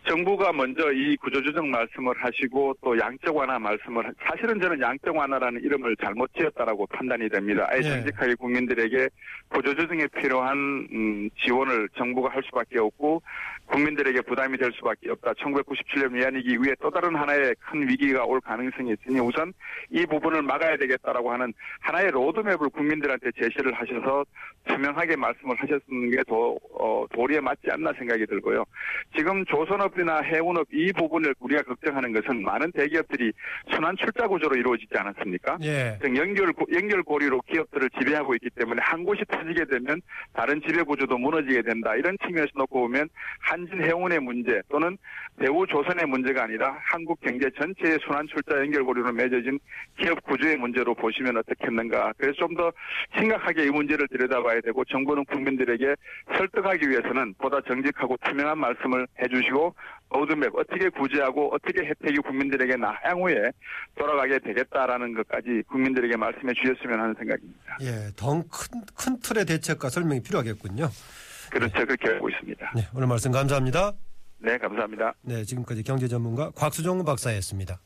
[0.06, 5.62] 정부가 먼저 이 구조조정 말씀을 하시고 또 양적 완화 말씀을 하- 사실은 저는 양적 완화라는
[5.62, 7.66] 이름을 잘못 지었다라고 판단이 됩니다.
[7.70, 7.82] 아예 예.
[7.82, 9.08] 정직하게 국민들에게
[9.48, 10.56] 구조조정에 필요한
[10.92, 13.22] 음, 지원을 정부가 할 수밖에 없고
[13.66, 15.32] 국민들에게 부담이 될 수밖에 없다.
[15.32, 19.54] 1997년 위안위기 이후에 또 다른 하나의 큰 위기가 올 가능성이 있으니 우선
[19.90, 24.24] 이 부분을 막아야 되겠다라고 하는 하나의 로드맵을 국민들한테 제시를 하셔서
[24.66, 28.64] 투명하게 말씀을 하셨는 게더 어, 도리에 맞지 않나 생각이 들고요.
[29.16, 33.32] 지금 조선업 이나 해운업 이 부분을 우리가 걱정하는 것은 많은 대기업들이
[33.70, 35.58] 순환 출자 구조로 이루어지지 않았습니까?
[35.62, 35.98] 예.
[36.02, 40.00] 즉 연결 연결 고리로 기업들을 지배하고 있기 때문에 한 곳이 터지게 되면
[40.32, 41.94] 다른 지배 구조도 무너지게 된다.
[41.96, 43.08] 이런 측면에서 놓고 보면
[43.40, 44.96] 한진 해운의 문제 또는
[45.38, 49.58] 대우 조선의 문제가 아니라 한국 경제 전체의 순환 출자 연결 고리로 맺어진
[49.98, 52.14] 기업 구조의 문제로 보시면 어떻겠는가.
[52.16, 52.72] 그래서 좀 더
[53.18, 55.94] 심각하게 이 문제를 들여다봐야 되고 정부는 국민들에게
[56.36, 59.74] 설득하기 위해서는 보다 정직하고 투명한 말씀을 해주시고
[60.10, 63.50] 로드맵 어떻게 구제하고 어떻게 혜택이 국민들에게 나 향후에
[63.96, 67.78] 돌아가게 되겠다라는 것까지 국민들에게 말씀해 주셨으면 하는 생각입니다.
[67.80, 68.10] 예.
[68.16, 70.88] 더큰큰 틀의 대책과 설명이 필요하겠군요.
[71.50, 71.74] 그렇죠.
[71.86, 72.72] 그렇게 알고 있습니다.
[72.76, 72.82] 네.
[72.94, 73.92] 오늘 말씀 감사합니다.
[74.38, 75.14] 네, 감사합니다.
[75.22, 75.44] 네.
[75.44, 77.80] 지금까지 경제 전문가 곽수종 박사였습니다.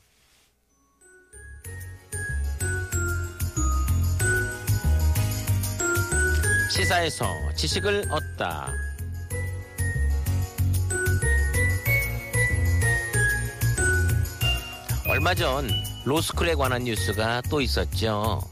[6.70, 7.24] 시사에서
[7.56, 8.87] 지식을 얻다.
[15.08, 15.66] 얼마 전
[16.04, 18.42] 로스쿨에 관한 뉴스가 또 있었죠.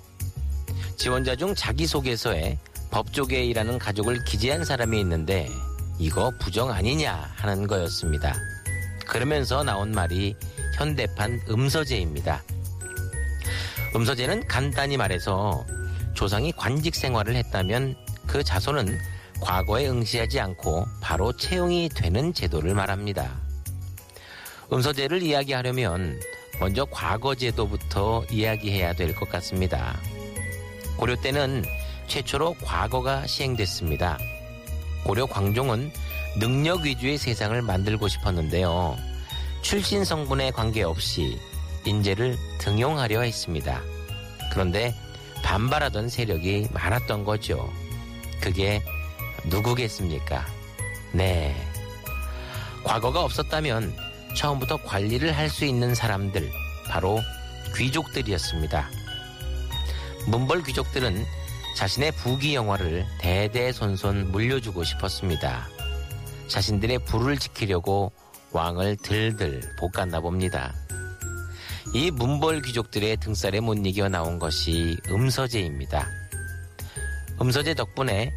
[0.97, 2.59] 지원자 중 자기소개서에
[2.91, 5.51] 법조계에 일하는 가족을 기재한 사람이 있는데
[5.99, 8.35] 이거 부정 아니냐 하는 거였습니다.
[9.07, 10.35] 그러면서 나온 말이
[10.79, 12.43] 현대판 음서제입니다.
[13.95, 15.67] 음서제는 간단히 말해서
[16.15, 18.99] 조상이 관직 생활을 했다면 그 자손은
[19.43, 23.31] 과거에 응시하지 않고 바로 채용이 되는 제도를 말합니다.
[24.73, 26.19] 음서제를 이야기하려면
[26.61, 29.99] 먼저 과거 제도부터 이야기해야 될 것 같습니다.
[30.97, 31.65] 고려 때는
[32.07, 34.19] 최초로 과거가 시행됐습니다.
[35.05, 35.93] 고려 광종은
[36.39, 38.97] 능력 위주의 세상을 만들고 싶었는데요.
[39.63, 41.39] 출신 성분에 관계없이
[41.85, 43.81] 인재를 등용하려 했습니다.
[44.53, 44.95] 그런데
[45.43, 47.71] 반발하던 세력이 많았던 거죠.
[48.41, 48.83] 그게
[49.45, 50.45] 누구겠습니까?
[51.13, 51.55] 네.
[52.85, 53.95] 과거가 없었다면
[54.37, 56.51] 처음부터 관리를 할 수 있는 사람들,
[56.89, 57.21] 바로
[57.75, 58.89] 귀족들이었습니다.
[60.29, 61.25] 문벌 귀족들은
[61.77, 65.69] 자신의 부귀 영화를 대대손손 물려주고 싶었습니다.
[66.49, 68.13] 자신들의 부를 지키려고
[68.53, 70.75] 왕을 들들 볶았나 봅니다.
[71.95, 76.09] 이 문벌 귀족들의 등살에 못 이겨 나온 것이 음서제입니다.
[77.41, 78.33] 음서제 덕분에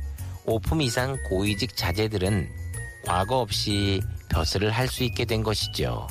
[0.45, 2.49] 오품 이상 고위직 자제들은
[3.05, 6.07] 과거 없이 벼슬을 할 수 있게 된 것이죠.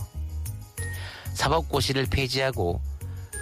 [1.35, 2.81] 사법고시를 폐지하고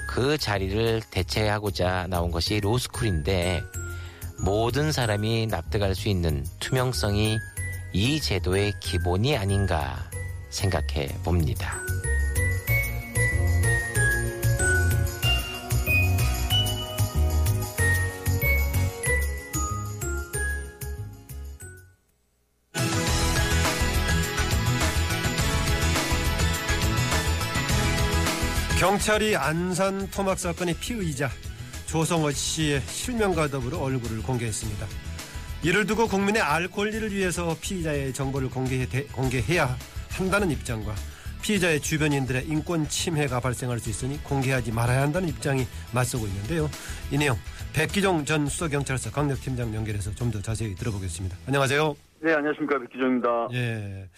[0.08, 3.62] 그 자리를 대체하고자 나온 것이 로스쿨인데
[4.38, 7.38] 모든 사람이 납득할 수 있는 투명성이
[7.92, 10.08] 이 제도의 기본이 아닌가
[10.50, 11.80] 생각해 봅니다.
[28.78, 31.30] 경찰이 안산 토막 사건의 피의자
[31.86, 34.86] 조성호 씨의 실명과 더불어 얼굴을 공개했습니다.
[35.62, 39.76] 이를 두고 국민의 알 권리를 위해서 피의자의 정보를 공개해, 공개해야
[40.10, 40.94] 한다는 입장과
[41.42, 46.68] 피의자의 주변인들의 인권 침해가 발생할 수 있으니 공개하지 말아야 한다는 입장이 맞서고 있는데요.
[47.10, 47.38] 이 내용
[47.72, 51.36] 백기종 전 수서경찰서 강력팀장 연결해서 좀 더 자세히 들어보겠습니다.
[51.46, 51.96] 안녕하세요.
[52.20, 52.78] 네, 안녕하십니까.
[52.80, 53.48] 백기종입니다.
[53.52, 54.08] 예.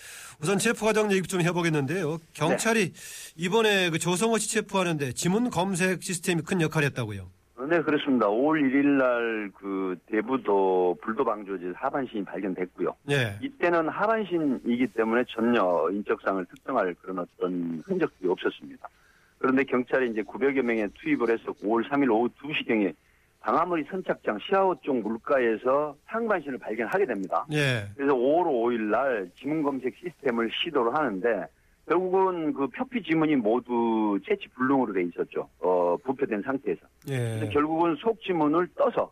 [0.41, 2.19] 우선 체포 과정 얘기 좀 해보겠는데요.
[2.33, 3.35] 경찰이 네.
[3.37, 7.29] 이번에 그 조성호 씨 체포하는데 지문 검색 시스템이 큰 역할을 했다고요.
[7.69, 8.27] 네, 그렇습니다.
[8.29, 12.95] 5월 1일 날 그 대부도 불도 방조제 하반신이 발견됐고요.
[13.11, 13.39] 예.
[13.43, 18.89] 이때는 하반신이기 때문에 전혀 인적상을 특정할 그런 어떤 흔적들이 없었습니다.
[19.39, 22.95] 그런데 경찰이 이제 900여 명에 투입을 해서 5월 3일 오후 2시경에
[23.41, 27.47] 방아머리 선착장 시아호 쪽 물가에서 상반신을 발견하게 됩니다.
[27.53, 27.89] 예.
[27.97, 31.47] 그래서 5월 5일 날 지문 검색 시스템을 시도를 하는데
[31.87, 35.49] 결국은 그 표피 지문이 모두 채취 불능으로 돼 있었죠.
[35.61, 36.81] 어, 부패된 상태에서.
[37.09, 37.49] 예.
[37.53, 39.11] 결국은 속 지문을 떠서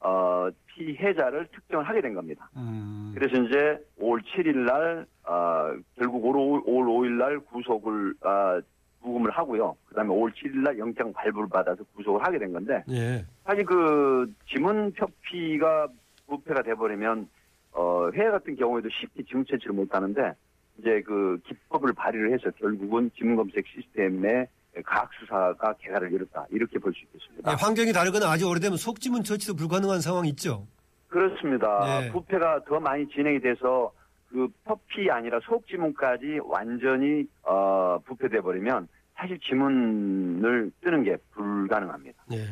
[0.00, 2.50] 어, 피해자를 특정을 하게 된 겁니다.
[2.56, 3.12] 음.
[3.14, 8.60] 그래서 이제 5월 7일 날 어, 결국 5월, 5일 날 구속을 어,
[9.06, 9.76] 구금을 하고요.
[9.86, 13.24] 그다음에 5월 7일 날 영장 발부를 받아서 구속을 하게 된 건데 예.
[13.44, 15.88] 사실 그 지문 표피가
[16.26, 17.28] 부패가 돼버리면
[17.72, 20.32] 어, 회화 같은 경우에도 쉽게 지문 채취를 못하는데
[20.78, 24.48] 이제 그 기법을 발휘를 해서 결국은 지문 검색 시스템의
[24.84, 27.50] 과학 수사가 개가를 열었다 이렇게 볼 수 있겠습니다.
[27.50, 30.66] 네, 환경이 다르거나 아주 오래되면 속지문 처치도 불가능한 상황이 있죠.
[31.08, 32.00] 그렇습니다.
[32.00, 32.12] 네.
[32.12, 33.92] 부패가 더 많이 진행이 돼서
[34.28, 42.22] 그 퍼피 아니라 속지문까지 완전히 어, 부패돼 버리면 사실 지문을 뜨는 게 불가능합니다.
[42.32, 42.44] 예.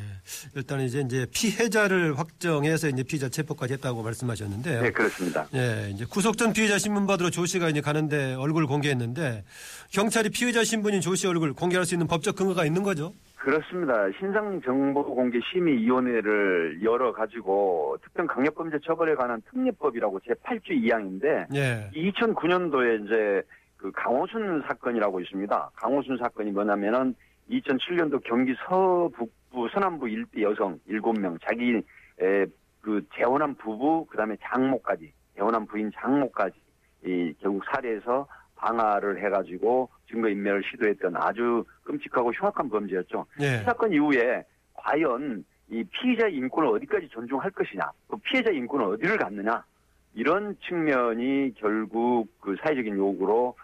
[0.56, 4.80] 일단 이제 이제 피해자를 확정해서 이제 피의자 체포까지 했다고 말씀하셨는데요.
[4.82, 5.46] 네, 그렇습니다.
[5.54, 9.44] 예, 이제 구속 전 피의자 신문 받으러 조 씨가 이제 가는데 얼굴 공개했는데
[9.92, 13.12] 경찰이 피의자 신분인 조 씨 얼굴 공개할 수 있는 법적 근거가 있는 거죠?
[13.36, 13.92] 그렇습니다.
[14.18, 21.90] 신상정보공개심의위원회를 열어 가지고 특정 강력범죄 처벌에 관한 특례법이라고 제 8조 2항인데 예.
[21.94, 23.42] 2009년도에 이제
[23.84, 25.70] 그 강호순 사건이라고 있습니다.
[25.74, 27.14] 강호순 사건이 뭐냐면은
[27.50, 31.82] 2007년도 경기 서북부 서남부 일대 여성 7명 자기
[32.18, 32.46] 에,
[32.80, 36.56] 그 재혼한 부부 그다음에 장모까지 재혼한 부인 장모까지
[37.04, 43.26] 이 결국 살해해서 방화를 해가지고 증거 인멸을 시도했던 아주 끔찍하고 흉악한 범죄였죠.
[43.42, 43.60] 예.
[43.60, 49.62] 이 사건 이후에 과연 이 피해자 인권을 어디까지 존중할 것이냐, 또 피해자 인권은 어디를 갖느냐
[50.14, 53.63] 이런 측면이 결국 그 사회적인 요구로 법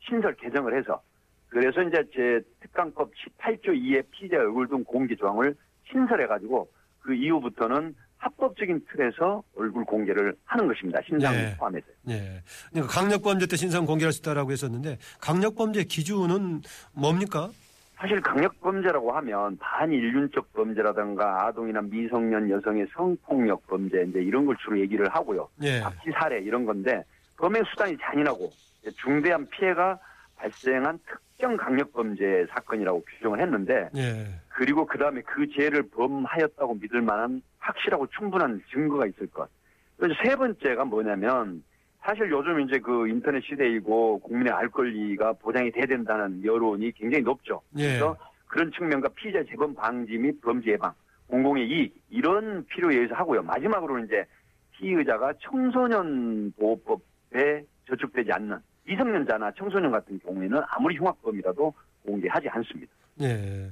[0.00, 1.00] 신설 개정을 해서
[1.48, 5.54] 그래서 이제 제 특강법 18조 2의 피해자 얼굴 등 공개 조항을
[5.90, 6.68] 신설해가지고
[7.00, 11.00] 그 이후부터는 합법적인 틀에서 얼굴 공개를 하는 것입니다.
[11.06, 11.56] 신상 네.
[11.56, 11.86] 포함해서.
[12.08, 12.42] 예.
[12.70, 17.48] 그러니까 강력범죄 때 신상 공개할 수 있다라고 했었는데 강력범죄 기준은 뭡니까?
[17.96, 25.08] 사실 강력범죄라고 하면 반인륜적 범죄라든가 아동이나 미성년 여성의 성폭력 범죄 이제 이런 걸 주로 얘기를
[25.08, 25.48] 하고요.
[25.62, 25.78] 예.
[25.78, 27.02] 합치 살해 이런 건데
[27.36, 28.50] 범행 수단이 잔인하고
[28.96, 29.98] 중대한 피해가
[30.36, 34.26] 발생한 특정 강력범죄 사건이라고 규정을 했는데 예.
[34.48, 39.48] 그리고 그 다음에 그 죄를 범하였다고 믿을 만한 확실하고 충분한 증거가 있을 것.
[39.96, 41.62] 그래서 세 번째가 뭐냐면
[42.00, 47.60] 사실 요즘 이제 그 인터넷 시대이고 국민의 알 권리가 보장이 돼야 된다는 여론이 굉장히 높죠.
[47.76, 47.88] 예.
[47.88, 48.16] 그래서
[48.46, 50.92] 그런 측면과 피의자 재범 방지 및 범죄 예방,
[51.26, 53.42] 공공의 이익 이런 필요에 의해서 하고요.
[53.42, 54.24] 마지막으로 이제
[54.72, 61.72] 피의자가 청소년 보호법에 저촉되지 않는 미성년자나 청소년 같은 경우에는 아무리 흉악범이라도
[62.06, 62.92] 공개하지 않습니다.
[63.20, 63.70] 예.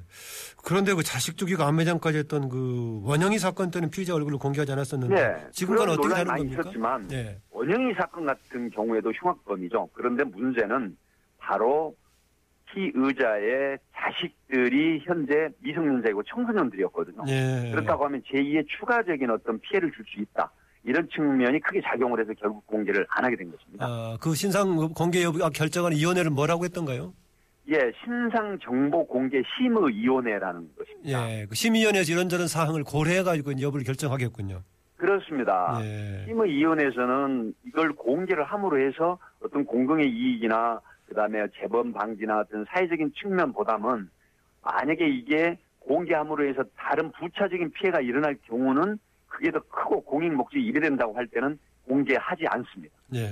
[0.65, 5.47] 그런데 그 자식 죽이고 안매장까지 했던 그 원영이 사건 때는 피의자 얼굴을 공개하지 않았었는데 네.
[5.53, 6.63] 지금과는 그런 어떻게 다른 많이 겁니까?
[6.63, 7.39] 있었지만 예.
[7.51, 9.91] 원영이 사건 같은 경우에도 흉악범이죠.
[9.93, 10.97] 그런데 문제는
[11.39, 11.95] 바로
[12.73, 17.23] 피의자의 자식들이 현재 미성년자이고 청소년들이었거든요.
[17.29, 17.71] 예.
[17.71, 20.51] 그렇다고 하면 제2의 추가적인 어떤 피해를 줄 수 있다.
[20.87, 23.85] 이런 측면이 크게 작용을 해서 결국 공개를 안 하게 된 것입니다.
[23.85, 27.13] 아, 그 신상 공개 여부 아, 결정하는 위원회를 뭐라고 했던가요?
[27.69, 31.31] 예, 신상 정보 공개 심의위원회라는 것입니다.
[31.31, 31.47] 예.
[31.47, 34.63] 그 심의위원회에서 이런저런 사항을 고려해가지고 여부를 결정하겠군요.
[34.97, 35.77] 그렇습니다.
[35.83, 36.25] 예.
[36.27, 44.09] 심의위원회에서는 이걸 공개를 함으로 해서 어떤 공공의 이익이나 그다음에 재범 방지나 어떤 사회적인 측면보다는
[44.63, 48.99] 만약에 이게 공개함으로 해서 다른 부차적인 피해가 일어날 경우는
[49.37, 52.95] 그게 더 크고 공익 목적이 이래된다고 할 때는 공개하지 않습니다.
[53.15, 53.29] 예.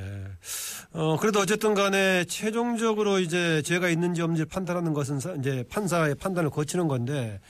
[0.92, 6.50] 어, 그래도 어쨌든 간에 최종적으로 이제 죄가 있는지 없는지 판단하는 것은 사- 이제 판사의 판단을
[6.50, 7.40] 거치는 건데,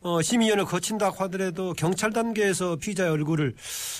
[0.00, 3.54] 어, 심의위원을 거친다고 하더라도 경찰 단계에서 피의자의 얼굴을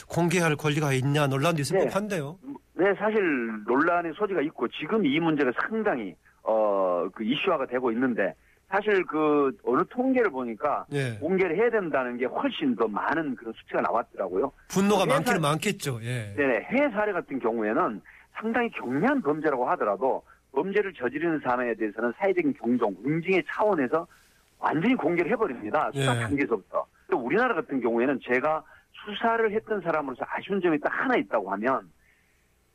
[0.08, 1.84] 공개할 권리가 있냐 논란도 있을 네.
[1.86, 2.38] 법한데요.
[2.74, 3.20] 네, 사실
[3.66, 8.34] 논란의 소지가 있고 지금 이 문제가 상당히 어, 그 이슈화가 되고 있는데
[8.74, 11.12] 사실 그 어느 통계를 보니까 예.
[11.20, 14.50] 공개를 해야 된다는 게 훨씬 더 많은 그런 수치가 나왔더라고요.
[14.68, 16.00] 분노가 회사- 많기는 많겠죠.
[16.02, 16.34] 예.
[16.36, 18.00] 네네, 해외 사례 같은 경우에는
[18.34, 24.06] 상당히 경미한 범죄라고 하더라도 범죄를 저지르는 사람에 대해서는 사회적인 경종, 응징의 차원에서
[24.58, 25.90] 완전히 공개를 해버립니다.
[25.94, 26.20] 수사 예.
[26.22, 26.84] 단계에서부터.
[27.10, 28.64] 또 우리나라 같은 경우에는 제가
[29.04, 31.88] 수사를 했던 사람으로서 아쉬운 점이 딱 하나 있다고 하면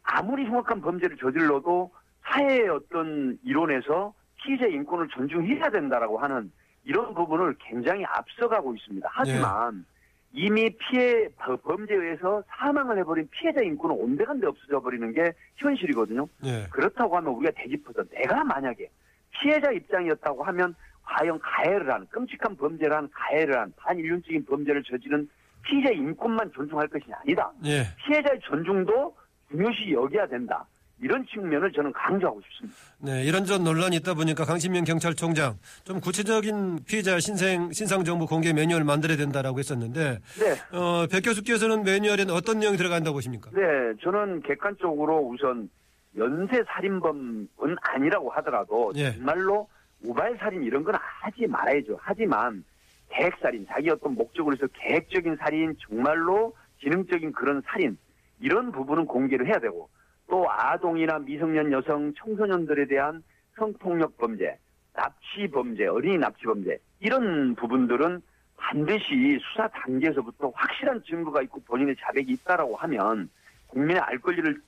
[0.03, 1.91] 아무리 흉악한 범죄를 저질러도
[2.23, 6.51] 사회의 어떤 이론에서 피의자 인권을 존중해야 된다라고 하는
[6.85, 9.07] 이런 부분을 굉장히 앞서가고 있습니다.
[9.11, 9.85] 하지만
[10.31, 16.27] 이미 피해 범죄에 의해서 사망을 해버린 피해자 인권은 온데간데 없어져 버리는 게 현실이거든요.
[16.45, 16.67] 예.
[16.69, 18.89] 그렇다고 하면 우리가 되짚어서 내가 만약에
[19.31, 25.27] 피해자 입장이었다고 하면 과연 가해를 한 끔찍한 범죄를 한 가해를 한 반인륜적인 범죄를 저지른
[25.63, 27.51] 피해자 인권만 존중할 것이 아니다.
[27.65, 27.83] 예.
[28.05, 29.15] 피해자의 존중도
[29.49, 30.65] 중요시 여겨야 된다.
[31.01, 32.77] 이런 측면을 저는 강조하고 싶습니다.
[32.99, 38.85] 네, 이런저런 논란이 있다 보니까 강신명 경찰총장 좀 구체적인 피해자 신생, 신상 정보 공개 매뉴얼을
[38.85, 43.49] 만들어야 된다라고 했었는데, 네, 어, 백 교수께서는 매뉴얼에는 어떤 내용이 들어간다고 보십니까?
[43.53, 43.61] 네,
[44.01, 45.69] 저는 객관적으로 우선
[46.17, 47.47] 연쇄 살인범은
[47.81, 49.13] 아니라고 하더라도 예.
[49.13, 49.69] 정말로
[50.03, 51.97] 우발 살인 이런 건 하지 말아야죠.
[52.01, 52.63] 하지만
[53.09, 57.97] 계획 살인, 자기 어떤 목적으로 해서 계획적인 살인, 정말로 지능적인 그런 살인
[58.39, 59.89] 이런 부분은 공개를 해야 되고
[60.30, 63.23] 또 아동이나 미성년 여성, 청소년들에 대한
[63.57, 64.57] 성폭력 범죄,
[64.93, 68.21] 납치 범죄, 어린이 납치 범죄 이런 부분들은
[68.55, 73.30] 반드시 수사 단계에서부터 확실한 증거가 있고 본인의 자백이 있다라고 하면
[73.67, 74.61] 국민의 알 권리를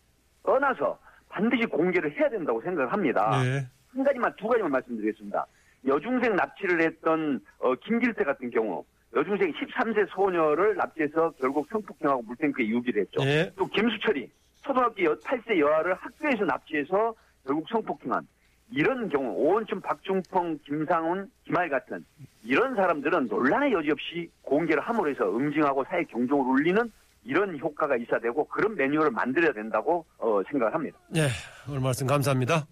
[0.44, 0.98] 떠나서
[1.30, 3.42] 반드시 공개를 해야 된다고 생각을 합니다.
[3.44, 3.66] 네.
[3.94, 5.46] 한 가지만 두 가지만 말씀드리겠습니다.
[5.86, 8.84] 여중생 납치를 했던 어, 김길태 같은 경우
[9.16, 13.22] 여중생 13세 소녀를 납치해서 결국 성폭행하고 물탱크에 유기를 했죠.
[13.24, 13.52] 예.
[13.58, 14.30] 또 김수철이
[14.62, 17.14] 초등학교 여- 8세 여아를 학교에서 납치해서
[17.46, 18.28] 결국 성폭행한
[18.74, 22.06] 이런 경우 오원춘, 박중펑, 김상훈, 김할 같은
[22.44, 26.92] 이런 사람들은 논란의 여지 없이 공개를 함으로 해서 응징하고 사회 경종을 울리는
[27.24, 30.98] 이런 효과가 있어야 되고 그런 매뉴얼을 만들어야 된다고 어, 생각을 합니다.
[31.16, 31.28] 예,
[31.70, 32.66] 오늘 말씀 감사합니다.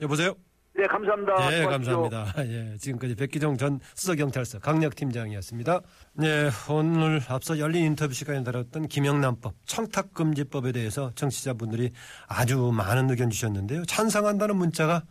[0.00, 0.34] 여보세요?
[0.76, 1.52] 네, 감사합니다.
[1.52, 2.02] 예, 수고하십시오.
[2.02, 2.42] 감사합니다.
[2.52, 5.80] 예, 지금까지 백기정 전 수석경찰서 강력팀장이었습니다.
[6.14, 11.92] 네, 오늘 앞서 열린 인터뷰 시간에 다뤘던 김영란법, 청탁금지법에 대해서 청취자분들이
[12.26, 13.84] 아주 많은 의견 주셨는데요.
[13.84, 15.04] 찬성한다는 문자가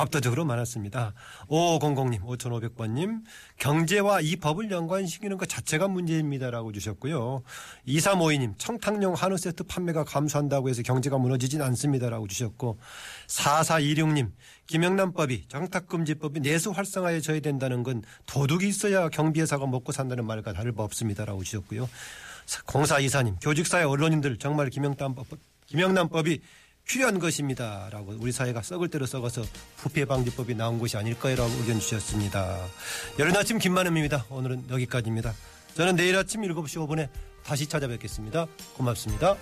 [0.00, 1.14] 압도적으로 많았습니다.
[1.48, 3.22] 5500님, 5500번님,
[3.58, 7.42] 경제와 이 법을 연관시키는 것 자체가 문제입니다라고 주셨고요.
[7.86, 12.78] 2352님, 청탁용 한우 세트 판매가 감소한다고 해서 경제가 무너지진 않습니다라고 주셨고,
[13.26, 14.32] 4426님,
[14.66, 21.42] 김영란법이 청탁금지법이 내수 활성화에 저해된다는 건 도둑이 있어야 경비회사가 먹고 산다는 말과 다를 바 없습니다라고
[21.42, 21.88] 주셨고요.
[22.46, 25.26] 0424님, 교직사회 언론인들 정말 김영란법,
[25.66, 26.40] 김영란법이
[26.90, 29.42] 필요한 것입니다 라고 우리 사회가 썩을 대로 썩어서
[29.76, 32.58] 부패 방지법이 나온 것이 아닐까요 라고 의견 주셨습니다.
[33.20, 34.26] 여름 아침 김만음입니다.
[34.28, 35.32] 오늘은 여기까지입니다.
[35.74, 37.08] 저는 내일 아침 7시 5분에
[37.44, 38.46] 다시 찾아뵙겠습니다.
[38.76, 39.36] 고맙습니다.